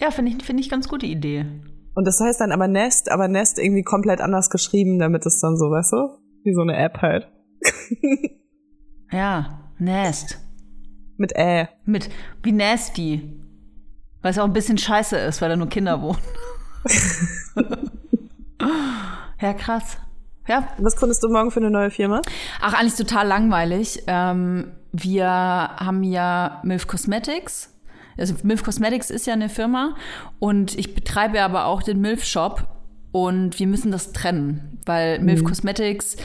[0.00, 1.46] Ja, finde ich, finde ich ganz gute Idee.
[1.94, 5.56] Und das heißt dann aber Nest, aber Nest irgendwie komplett anders geschrieben, damit es dann
[5.56, 7.28] so, weißt du, wie so eine App halt.
[9.10, 10.38] ja, Nest.
[11.16, 11.68] Mit Ä.
[11.86, 12.10] Mit,
[12.42, 13.45] wie Nasty.
[14.26, 16.18] Weil es auch ein bisschen scheiße ist, weil da nur Kinder wohnen.
[19.40, 19.98] ja, krass.
[20.48, 20.66] Ja.
[20.78, 22.22] Was gründest du morgen für eine neue Firma?
[22.60, 24.02] Ach, eigentlich total langweilig.
[24.08, 27.72] Ähm, wir haben ja MILF Cosmetics.
[28.18, 29.94] Also MILF Cosmetics ist ja eine Firma
[30.40, 32.66] und ich betreibe aber auch den MILF Shop
[33.12, 35.46] und wir müssen das trennen, weil MILF mhm.
[35.46, 36.16] Cosmetics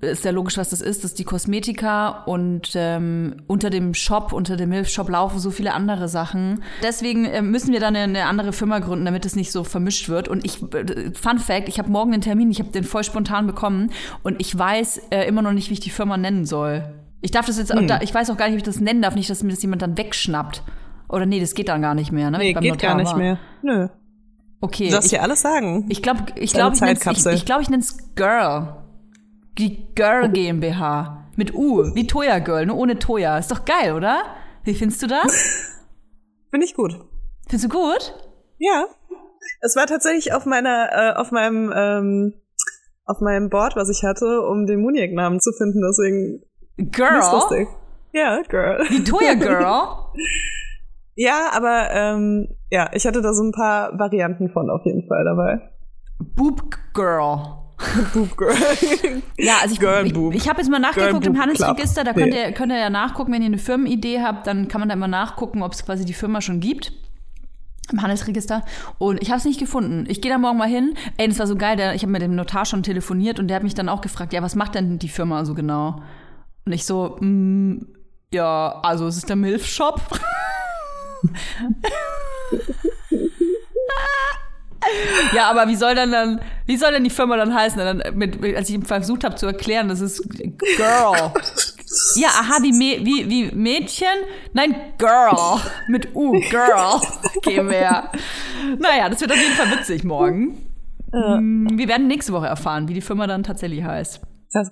[0.00, 1.02] ist ja logisch, was das ist.
[1.02, 5.74] Das ist die Kosmetika und ähm, unter dem Shop, unter dem Milf-Shop laufen so viele
[5.74, 6.62] andere Sachen.
[6.82, 10.08] Deswegen äh, müssen wir dann eine, eine, andere Firma gründen, damit es nicht so vermischt
[10.08, 10.28] wird.
[10.28, 13.46] Und ich, äh, Fun Fact, ich habe morgen einen Termin, ich habe den voll spontan
[13.46, 13.90] bekommen
[14.22, 16.84] und ich weiß äh, immer noch nicht, wie ich die Firma nennen soll.
[17.20, 17.90] Ich darf das jetzt hm.
[18.00, 19.82] ich weiß auch gar nicht, wie ich das nennen darf, nicht, dass mir das jemand
[19.82, 20.62] dann wegschnappt.
[21.08, 22.38] Oder nee, das geht dann gar nicht mehr, ne?
[22.38, 23.16] Nee, geht Notar gar nicht war.
[23.16, 23.38] mehr.
[23.62, 23.88] Nö.
[24.60, 24.86] Okay.
[24.86, 25.86] Du darfst dir alles sagen.
[25.88, 28.76] Ich glaube, ich glaube, ich, ich, ich, glaub, ich nenne es Girl.
[29.58, 31.30] Die Girl GmbH.
[31.36, 33.38] Mit U, wie Toya Girl, nur ohne Toya.
[33.38, 34.22] Ist doch geil, oder?
[34.62, 35.32] Wie findest du das?
[36.50, 36.96] Finde ich gut.
[37.48, 38.14] Findest du gut?
[38.58, 38.86] Ja.
[39.60, 42.34] Es war tatsächlich auf meiner, äh, auf meinem, ähm,
[43.04, 46.44] auf meinem Board, was ich hatte, um den Muniac-Namen zu finden, deswegen.
[46.92, 47.20] Girl?
[47.32, 47.68] Lustig.
[48.12, 48.84] Ja, Girl.
[48.88, 49.64] Wie Toya Girl?
[51.16, 55.24] ja, aber ähm, ja, ich hatte da so ein paar Varianten von auf jeden Fall
[55.24, 55.70] dabei.
[56.36, 56.62] Boob
[56.94, 57.57] Girl.
[58.12, 58.54] Boob Girl.
[59.38, 62.32] ja, also ich, Girl ich, ich, ich habe jetzt mal nachgeguckt im Handelsregister, da könnt,
[62.32, 62.46] nee.
[62.46, 65.08] ihr, könnt ihr ja nachgucken, wenn ihr eine Firmenidee habt, dann kann man da immer
[65.08, 66.92] nachgucken, ob es quasi die Firma schon gibt
[67.90, 68.64] im Handelsregister
[68.98, 70.04] und ich habe es nicht gefunden.
[70.08, 70.94] Ich gehe da morgen mal hin.
[71.16, 73.56] Ey, das war so geil, der, ich habe mit dem Notar schon telefoniert und der
[73.56, 76.02] hat mich dann auch gefragt, ja, was macht denn die Firma so genau?
[76.66, 77.86] Und ich so, mm,
[78.32, 80.02] ja, also es ist der Milf Shop.
[85.34, 87.78] ja, aber wie soll dann dann, wie soll denn die Firma dann heißen?
[87.78, 91.32] Dann mit, als ich ihm versucht habe zu erklären, das ist Girl.
[92.16, 94.08] Ja, aha, wie, wie, wie Mädchen?
[94.52, 95.58] Nein, Girl.
[95.88, 97.00] Mit U, Girl.
[97.42, 98.12] GmbH.
[98.78, 100.58] Naja, das wird auf jeden Fall witzig morgen.
[101.12, 101.40] Ja.
[101.40, 104.20] Wir werden nächste Woche erfahren, wie die Firma dann tatsächlich heißt.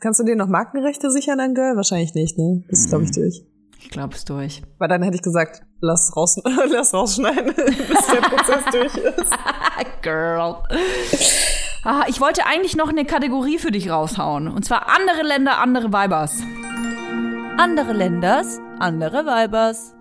[0.00, 1.76] Kannst du dir noch Markenrechte sichern an Girl?
[1.76, 2.62] Wahrscheinlich nicht, ne?
[2.68, 3.42] Das ist, glaube ich, durch.
[3.86, 4.62] Ich glaube es durch.
[4.78, 9.32] Weil dann hätte ich gesagt, lass, raus, lass rausschneiden, bis der Prozess durch ist.
[10.02, 10.56] Girl.
[11.84, 14.48] Ah, ich wollte eigentlich noch eine Kategorie für dich raushauen.
[14.48, 16.42] Und zwar andere Länder, andere Weibers.
[17.58, 19.95] Andere Länders, andere Weibers.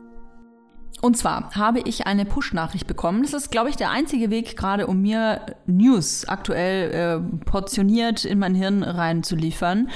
[1.05, 3.21] Und zwar habe ich eine Push-Nachricht bekommen.
[3.21, 8.39] Das ist, glaube ich, der einzige Weg gerade, um mir News aktuell äh, portioniert in
[8.39, 9.91] mein Hirn reinzuliefern.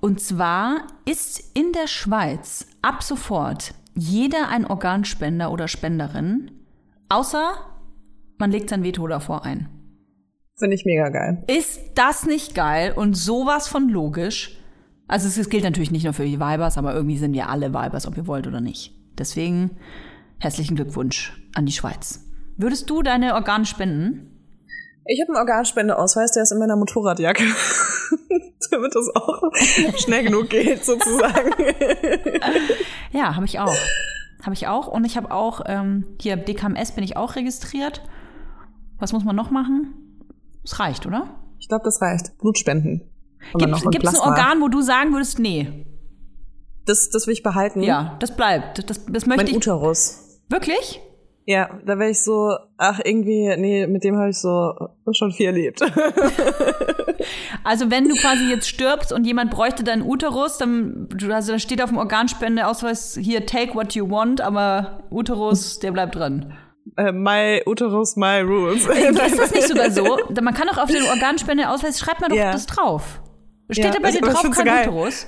[0.00, 6.50] Und zwar ist in der Schweiz ab sofort jeder ein Organspender oder Spenderin,
[7.08, 7.52] außer
[8.36, 9.70] man legt sein Veto davor ein.
[10.58, 11.42] Finde ich mega geil.
[11.46, 14.60] Ist das nicht geil und sowas von logisch?
[15.08, 18.06] Also es, gilt natürlich nicht nur für die Weibers, aber irgendwie sind wir alle Weibers,
[18.06, 18.94] ob ihr wollt oder nicht.
[19.18, 19.78] Deswegen
[20.40, 22.24] herzlichen Glückwunsch an die Schweiz.
[22.56, 24.26] Würdest du deine Organe spenden?
[25.04, 27.42] Ich habe einen Organspendeausweis, der ist in meiner Motorradjacke.
[28.70, 29.42] Damit das auch
[29.96, 31.52] schnell genug geht, sozusagen.
[33.12, 33.74] ja, habe ich auch.
[34.42, 34.86] Habe ich auch.
[34.86, 38.02] Und ich habe auch, ähm, hier DKMS bin ich auch registriert.
[38.98, 39.94] Was muss man noch machen?
[40.64, 41.40] Es reicht, oder?
[41.58, 42.38] Ich glaube, das reicht.
[42.38, 43.10] Blutspenden.
[43.54, 45.86] Gibt es ein Organ, wo du sagen würdest, nee?
[46.86, 47.82] Das, das will ich behalten.
[47.82, 48.88] Ja, das bleibt.
[48.90, 49.56] Das, das möchte mein ich.
[49.56, 50.29] Uterus.
[50.50, 51.00] Wirklich?
[51.46, 54.72] Ja, da wäre ich so, ach irgendwie, nee, mit dem habe ich so
[55.12, 55.80] schon viel erlebt.
[57.64, 61.82] also wenn du quasi jetzt stirbst und jemand bräuchte deinen Uterus, dann also da steht
[61.82, 66.52] auf dem Organspendeausweis hier take what you want, aber Uterus, der bleibt drin.
[66.98, 68.86] Uh, my Uterus, my rules.
[68.86, 70.18] Äh, ist das nicht sogar so?
[70.40, 72.52] Man kann doch auf den Organspendeausweis schreibt man doch yeah.
[72.52, 73.20] das drauf.
[73.70, 75.26] Steht ja, da bei dir drauf kein so Uterus?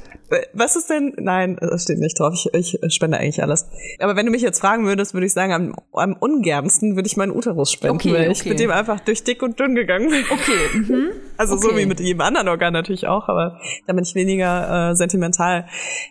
[0.53, 1.15] Was ist denn?
[1.19, 2.35] Nein, das steht nicht drauf.
[2.53, 3.69] Ich, ich spende eigentlich alles.
[3.99, 7.17] Aber wenn du mich jetzt fragen würdest, würde ich sagen, am, am ungernsten würde ich
[7.17, 8.33] meinen Uterus spenden, okay, weil okay.
[8.33, 10.25] ich mit dem einfach durch dick und dünn gegangen bin.
[10.31, 10.79] Okay.
[10.79, 11.09] Mhm.
[11.39, 11.71] Also okay.
[11.71, 15.67] so wie mit jedem anderen Organ natürlich auch, aber da bin ich weniger äh, sentimental.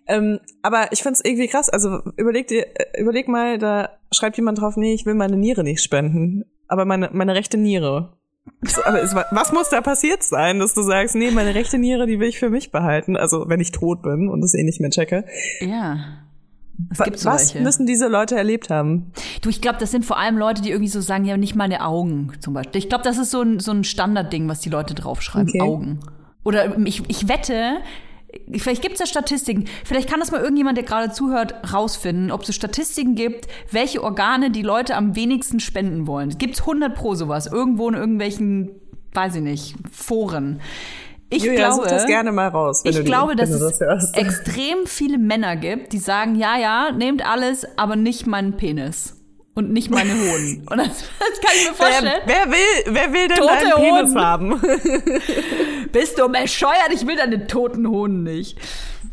[0.07, 1.69] Ähm, aber ich find's irgendwie krass.
[1.69, 5.63] Also überleg dir, äh, überleg mal, da schreibt jemand drauf, nee, ich will meine Niere
[5.63, 8.17] nicht spenden, aber meine meine rechte Niere.
[8.85, 12.19] Aber es, was muss da passiert sein, dass du sagst, nee, meine rechte Niere, die
[12.19, 14.89] will ich für mich behalten, also wenn ich tot bin und das eh nicht mehr
[14.89, 15.25] checke.
[15.59, 15.99] Ja.
[16.89, 19.11] Es was müssen diese Leute erlebt haben?
[19.41, 21.85] Du, ich glaube, das sind vor allem Leute, die irgendwie so sagen, ja, nicht meine
[21.85, 22.79] Augen zum Beispiel.
[22.79, 25.61] Ich glaube, das ist so ein, so ein Standardding, was die Leute draufschreiben, okay.
[25.61, 25.99] Augen.
[26.43, 27.77] Oder ich, ich wette,
[28.57, 29.65] Vielleicht gibt es ja Statistiken.
[29.83, 34.51] Vielleicht kann das mal irgendjemand, der gerade zuhört, rausfinden, ob es Statistiken gibt, welche Organe
[34.51, 36.37] die Leute am wenigsten spenden wollen.
[36.37, 37.47] Gibt es 100 pro sowas?
[37.47, 38.71] Irgendwo in irgendwelchen,
[39.13, 40.61] weiß ich nicht, Foren.
[41.29, 42.81] Ich Julia, glaube, das gerne mal raus.
[42.83, 47.25] ich die, glaube, dass es das extrem viele Männer gibt, die sagen, ja, ja, nehmt
[47.25, 49.20] alles, aber nicht meinen Penis.
[49.53, 50.65] Und nicht meine Hoden.
[50.69, 50.87] Und das,
[51.19, 52.21] das kann ich mir vorstellen.
[52.25, 54.21] Wer, wer will, wer will denn Tote deinen Penis Hoden.
[54.21, 54.61] haben?
[55.91, 56.89] Bist du bescheuert?
[56.93, 58.57] Ich will deine toten Hoden nicht.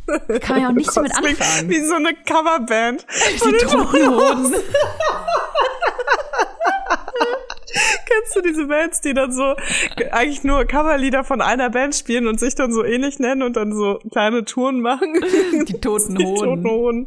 [0.06, 1.68] Kann man ja auch nichts damit anfangen.
[1.68, 3.04] Wie so eine Coverband.
[3.44, 4.54] Die toten Hoden.
[8.06, 9.54] Kennst du diese Bands, die dann so
[10.10, 13.74] eigentlich nur Coverlieder von einer Band spielen und sich dann so ähnlich nennen und dann
[13.74, 15.20] so kleine Touren machen?
[15.68, 16.16] Die toten Hoden.
[16.16, 17.06] Die toten Hoden.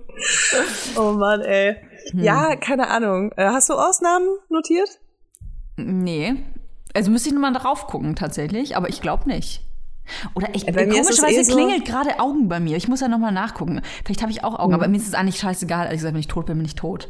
[0.95, 1.77] Oh Mann, ey.
[2.11, 2.19] Hm.
[2.19, 3.31] Ja, keine Ahnung.
[3.35, 4.99] Äh, hast du Ausnahmen notiert?
[5.77, 6.35] Nee.
[6.93, 9.63] Also müsste ich nochmal drauf gucken tatsächlich, aber ich glaube nicht.
[10.35, 12.75] Oder ich, ja, komischerweise eh so klingelt gerade Augen bei mir.
[12.75, 13.81] Ich muss ja nochmal nachgucken.
[14.03, 14.79] Vielleicht habe ich auch Augen, mhm.
[14.79, 15.85] aber mir ist es eigentlich scheißegal.
[15.85, 17.09] Ehrlich gesagt, wenn ich tot bin, bin ich tot.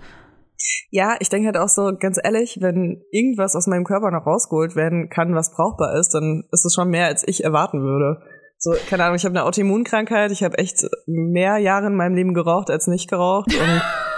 [0.91, 4.75] Ja, ich denke halt auch so, ganz ehrlich, wenn irgendwas aus meinem Körper noch rausgeholt
[4.75, 8.21] werden kann, was brauchbar ist, dann ist es schon mehr, als ich erwarten würde.
[8.57, 12.35] So, keine Ahnung, ich habe eine Autoimmunkrankheit, ich habe echt mehr Jahre in meinem Leben
[12.35, 13.81] geraucht als nicht geraucht und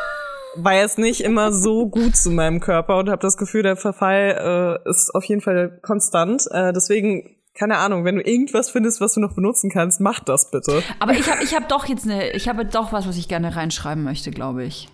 [0.56, 4.80] war jetzt nicht immer so gut zu meinem Körper und habe das Gefühl, der Verfall
[4.86, 6.48] äh, ist auf jeden Fall konstant.
[6.52, 10.50] Äh, deswegen keine Ahnung, wenn du irgendwas findest, was du noch benutzen kannst, mach das
[10.50, 10.82] bitte.
[11.00, 13.56] Aber ich habe ich hab doch jetzt eine, ich habe doch was, was ich gerne
[13.56, 14.90] reinschreiben möchte, glaube ich.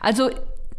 [0.00, 0.30] Also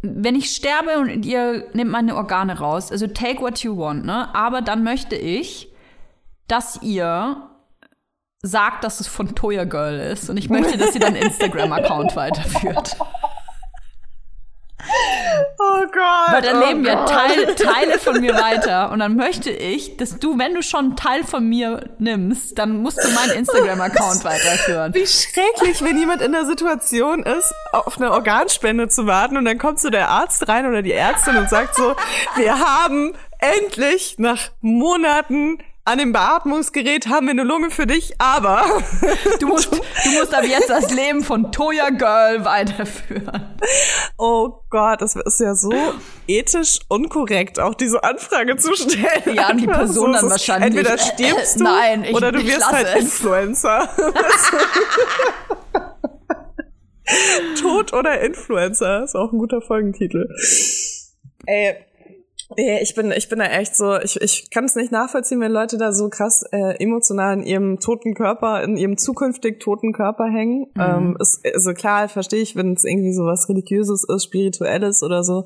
[0.01, 4.35] wenn ich sterbe und ihr nehmt meine Organe raus, also take what you want, ne?
[4.35, 5.71] Aber dann möchte ich,
[6.47, 7.49] dass ihr
[8.41, 10.29] sagt, dass es von Toya Girl ist.
[10.29, 12.97] Und ich möchte, dass sie dann Instagram-Account weiterführt.
[15.93, 16.33] Gott.
[16.33, 18.91] Weil dann oh leben ja Teil, Teile von mir weiter.
[18.91, 22.81] Und dann möchte ich, dass du, wenn du schon einen Teil von mir nimmst, dann
[22.81, 24.93] musst du meinen Instagram-Account weiterführen.
[24.93, 29.57] Wie schrecklich, wenn jemand in der Situation ist, auf eine Organspende zu warten und dann
[29.57, 31.95] kommt so der Arzt rein oder die Ärztin und sagt so,
[32.35, 38.63] wir haben endlich nach Monaten an dem Beatmungsgerät haben wir eine Lunge für dich, aber
[39.39, 43.57] du musst, du musst ab jetzt das Leben von Toya Girl weiterführen.
[44.17, 45.73] Oh Gott, das ist ja so
[46.27, 49.35] ethisch unkorrekt, auch diese Anfrage zu stellen.
[49.35, 50.77] Ja, die Person so, dann wahrscheinlich.
[50.77, 53.01] Entweder stirbst du Nein, oder du wirst halt es.
[53.01, 53.89] Influencer.
[57.61, 60.29] Tod oder Influencer ist auch ein guter Folgentitel.
[61.45, 61.75] Ey,
[62.57, 65.51] Nee, ich bin, ich bin da echt so, ich, ich kann es nicht nachvollziehen, wenn
[65.51, 70.25] Leute da so krass äh, emotional in ihrem toten Körper, in ihrem zukünftig toten Körper
[70.25, 70.67] hängen.
[70.75, 70.81] Mhm.
[70.81, 75.23] Ähm, ist, also klar, verstehe ich, wenn es irgendwie so was Religiöses ist, Spirituelles oder
[75.23, 75.43] so.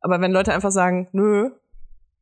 [0.00, 1.50] Aber wenn Leute einfach sagen, nö,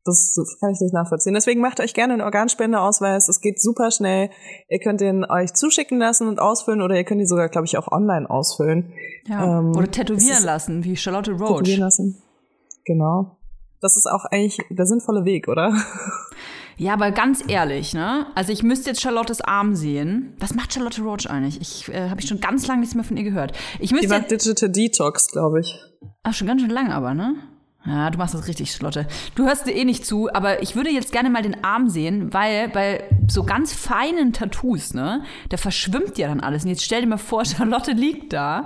[0.07, 1.33] das, kann ich nicht nachvollziehen.
[1.33, 3.27] Deswegen macht euch gerne einen Organspendeausweis.
[3.27, 4.29] Es geht super schnell.
[4.69, 7.77] Ihr könnt den euch zuschicken lassen und ausfüllen oder ihr könnt ihn sogar, glaube ich,
[7.77, 8.93] auch online ausfüllen.
[9.27, 9.59] Ja.
[9.59, 11.57] Ähm, oder tätowieren lassen, wie Charlotte Roach.
[11.57, 12.21] Tätowieren lassen.
[12.85, 13.37] Genau.
[13.79, 15.73] Das ist auch eigentlich der sinnvolle Weg, oder?
[16.79, 18.27] Ja, aber ganz ehrlich, ne?
[18.35, 20.35] Also ich müsste jetzt Charlottes Arm sehen.
[20.39, 21.59] Was macht Charlotte Roach eigentlich?
[21.59, 23.53] Ich äh, habe ich schon ganz lange nichts mehr von ihr gehört.
[23.79, 25.79] Ich müsste Die macht Digital Detox, glaube ich.
[26.21, 27.35] Ach, schon ganz schön lang aber, ne?
[27.83, 29.07] Ja, du machst das richtig, Charlotte.
[29.33, 32.33] Du hörst dir eh nicht zu, aber ich würde jetzt gerne mal den Arm sehen,
[32.33, 36.63] weil bei so ganz feinen Tattoos, ne, da verschwimmt ja dann alles.
[36.63, 38.65] Und jetzt stell dir mal vor, Charlotte liegt da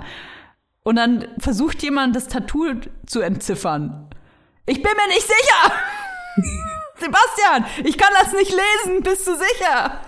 [0.82, 2.74] und dann versucht jemand das Tattoo
[3.06, 4.10] zu entziffern.
[4.66, 5.72] Ich bin mir nicht sicher.
[6.98, 9.02] Sebastian, ich kann das nicht lesen.
[9.02, 10.00] Bist du sicher?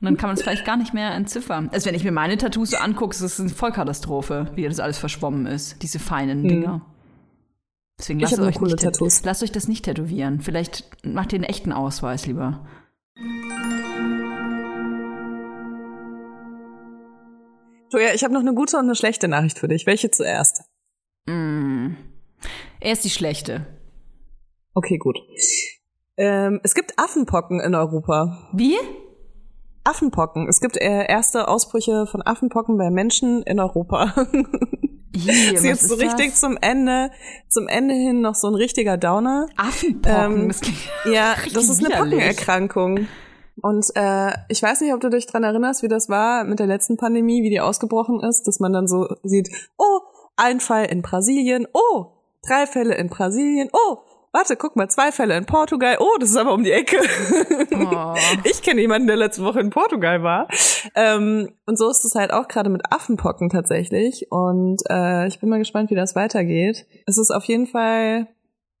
[0.00, 1.68] Und dann kann man es vielleicht gar nicht mehr entziffern.
[1.72, 4.98] Also wenn ich mir meine Tattoos so angucke, ist es eine Vollkatastrophe, wie das alles
[4.98, 5.82] verschwommen ist.
[5.82, 6.48] Diese feinen hm.
[6.48, 6.80] Dinger.
[7.98, 9.24] Deswegen lasst euch, nicht Tattoos.
[9.24, 10.40] lasst euch das nicht tätowieren.
[10.40, 12.66] Vielleicht macht ihr einen echten Ausweis lieber.
[17.90, 19.86] Toja, ich habe noch eine gute und eine schlechte Nachricht für dich.
[19.86, 20.62] Welche zuerst?
[21.26, 21.94] Mm.
[22.80, 23.66] Er ist die schlechte.
[24.74, 25.16] Okay, gut.
[26.16, 28.48] Ähm, es gibt Affenpocken in Europa.
[28.52, 28.76] Wie?
[29.84, 30.48] Affenpocken.
[30.48, 34.12] Es gibt äh, erste Ausbrüche von Affenpocken bei Menschen in Europa.
[35.14, 36.40] Hier, ist so richtig das?
[36.40, 37.10] zum Ende,
[37.48, 39.46] zum Ende hin noch so ein richtiger Downer.
[39.56, 40.60] Affenpocken, ähm, das
[41.10, 43.06] Ja, das ist eine Pockenerkrankung.
[43.62, 46.66] Und äh, ich weiß nicht, ob du dich dran erinnerst, wie das war mit der
[46.66, 50.00] letzten Pandemie, wie die ausgebrochen ist, dass man dann so sieht, oh,
[50.36, 52.15] ein Fall in Brasilien, oh,
[52.46, 53.98] drei Fälle in Brasilien, oh,
[54.32, 56.98] warte, guck mal, zwei Fälle in Portugal, oh, das ist aber um die Ecke.
[57.74, 58.14] Oh.
[58.44, 60.48] Ich kenne jemanden, der letzte Woche in Portugal war.
[60.94, 64.26] Ähm, und so ist es halt auch gerade mit Affenpocken tatsächlich.
[64.30, 66.86] Und äh, ich bin mal gespannt, wie das weitergeht.
[67.06, 68.28] Es ist auf jeden Fall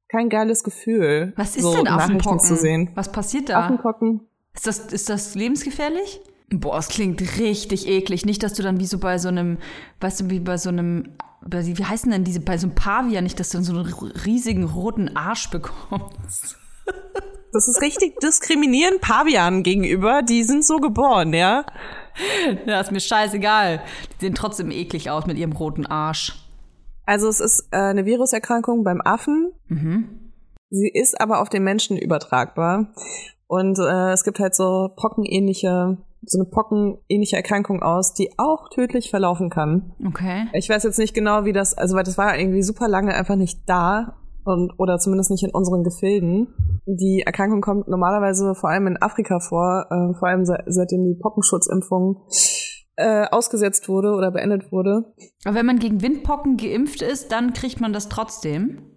[0.08, 2.40] kein geiles Gefühl, Was ist so denn Affenpocken?
[2.40, 2.90] zu sehen.
[2.94, 3.60] Was passiert da?
[3.60, 4.20] Affenpocken.
[4.54, 6.20] Ist das, ist das lebensgefährlich?
[6.50, 8.24] Boah, es klingt richtig eklig.
[8.24, 9.58] Nicht, dass du dann wie so bei so einem,
[10.00, 11.16] weißt du, wie bei so einem
[11.50, 13.86] wie heißen denn diese, bei so einem Pavian nicht, dass du so einen
[14.24, 16.58] riesigen roten Arsch bekommst?
[17.52, 20.20] Das ist richtig diskriminierend Pavianen gegenüber.
[20.20, 21.64] Die sind so geboren, ja?
[22.66, 23.82] Ja, ist mir scheißegal.
[24.12, 26.34] Die sehen trotzdem eklig aus mit ihrem roten Arsch.
[27.04, 29.52] Also es ist äh, eine Viruserkrankung beim Affen.
[29.68, 30.32] Mhm.
[30.70, 32.92] Sie ist aber auf den Menschen übertragbar.
[33.46, 39.10] Und äh, es gibt halt so pockenähnliche, so eine pockenähnliche Erkrankung aus, die auch tödlich
[39.10, 39.92] verlaufen kann.
[40.06, 40.46] Okay.
[40.52, 43.36] Ich weiß jetzt nicht genau, wie das, also weil das war irgendwie super lange einfach
[43.36, 46.48] nicht da und oder zumindest nicht in unseren Gefilden.
[46.86, 51.18] Die Erkrankung kommt normalerweise vor allem in Afrika vor, äh, vor allem se seitdem die
[51.20, 52.22] Pockenschutzimpfung
[52.96, 55.12] äh, ausgesetzt wurde oder beendet wurde.
[55.44, 58.95] Aber wenn man gegen Windpocken geimpft ist, dann kriegt man das trotzdem.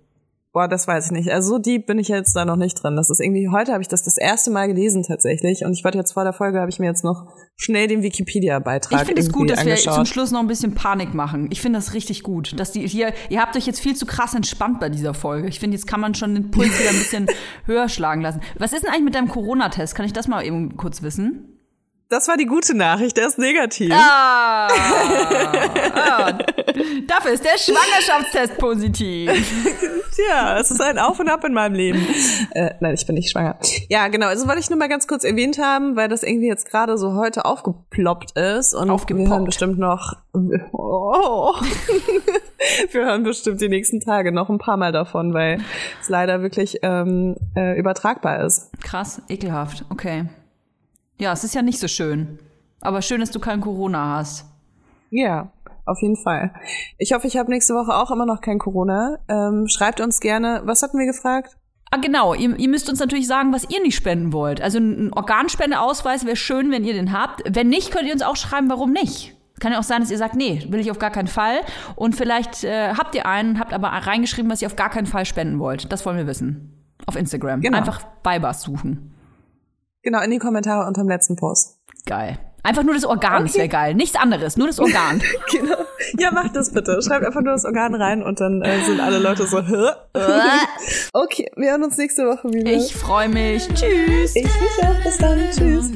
[0.52, 1.30] Boah, das weiß ich nicht.
[1.30, 2.96] Also so deep bin ich jetzt da noch nicht drin.
[2.96, 5.64] Das ist irgendwie, heute habe ich das das erste Mal gelesen tatsächlich.
[5.64, 9.02] Und ich wollte jetzt vor der Folge, habe ich mir jetzt noch schnell den Wikipedia-Beitrag
[9.02, 9.86] Ich finde es gut, dass angeschaut.
[9.86, 11.50] wir zum Schluss noch ein bisschen Panik machen.
[11.52, 12.60] Ich finde das richtig gut.
[12.60, 15.48] Dass die hier, ihr habt euch jetzt viel zu krass entspannt bei dieser Folge.
[15.48, 17.28] Ich finde, jetzt kann man schon den Puls wieder ein bisschen
[17.66, 18.42] höher schlagen lassen.
[18.58, 19.94] Was ist denn eigentlich mit deinem Corona-Test?
[19.94, 21.59] Kann ich das mal eben kurz wissen?
[22.10, 23.94] Das war die gute Nachricht, der ist negativ.
[23.94, 26.32] Ah, ah,
[27.06, 29.30] dafür ist der Schwangerschaftstest positiv.
[30.16, 32.04] Tja, es ist ein Auf und Ab in meinem Leben.
[32.56, 33.60] Äh, nein, ich bin nicht schwanger.
[33.90, 34.26] Ja, genau.
[34.26, 37.14] Also wollte ich nur mal ganz kurz erwähnt haben, weil das irgendwie jetzt gerade so
[37.14, 38.74] heute aufgeploppt ist.
[38.74, 39.28] Und Aufgepoppt.
[39.28, 40.14] wir hören bestimmt noch.
[40.34, 41.54] Oh.
[42.92, 45.60] wir hören bestimmt die nächsten Tage noch ein paar Mal davon, weil
[46.02, 48.72] es leider wirklich ähm, äh, übertragbar ist.
[48.82, 49.86] Krass, ekelhaft.
[49.92, 50.26] Okay.
[51.20, 52.40] Ja, es ist ja nicht so schön.
[52.82, 54.46] Aber schön, dass du kein Corona hast.
[55.10, 55.52] Ja,
[55.86, 56.54] auf jeden Fall.
[56.98, 59.20] Ich hoffe, ich habe nächste Woche auch immer noch kein Corona.
[59.28, 60.62] Ähm, schreibt uns gerne.
[60.64, 61.58] Was hatten wir gefragt?
[61.92, 62.34] Ah, genau.
[62.34, 64.62] Ihr, ihr müsst uns natürlich sagen, was ihr nicht spenden wollt.
[64.62, 67.42] Also ein Organspendeausweis wäre schön, wenn ihr den habt.
[67.50, 69.36] Wenn nicht, könnt ihr uns auch schreiben, warum nicht.
[69.60, 71.58] Kann ja auch sein, dass ihr sagt, nee, will ich auf gar keinen Fall.
[71.96, 75.26] Und vielleicht äh, habt ihr einen, habt aber reingeschrieben, was ihr auf gar keinen Fall
[75.26, 75.92] spenden wollt.
[75.92, 76.96] Das wollen wir wissen.
[77.08, 77.60] Auf Instagram.
[77.60, 77.78] Genau.
[77.78, 79.16] Einfach Beibas suchen.
[80.02, 81.78] Genau, in die Kommentare unter dem letzten Post.
[82.06, 82.40] Geil.
[82.62, 83.60] Einfach nur das Organ, das Okay.
[83.60, 83.94] wäre geil.
[83.96, 85.22] Nichts anderes, nur das Organ.
[85.52, 85.76] Genau.
[86.18, 87.00] Ja, macht das bitte.
[87.02, 89.92] Schreibt einfach nur das Organ rein und dann äh, sind alle Leute so, Hä?
[91.14, 92.72] Okay, wir hören uns nächste Woche wieder.
[92.72, 93.68] ich freue mich.
[93.70, 94.36] Tschüss.
[94.36, 95.04] ich mich auch.
[95.04, 95.40] Bis dann.
[95.52, 95.92] Tschüss.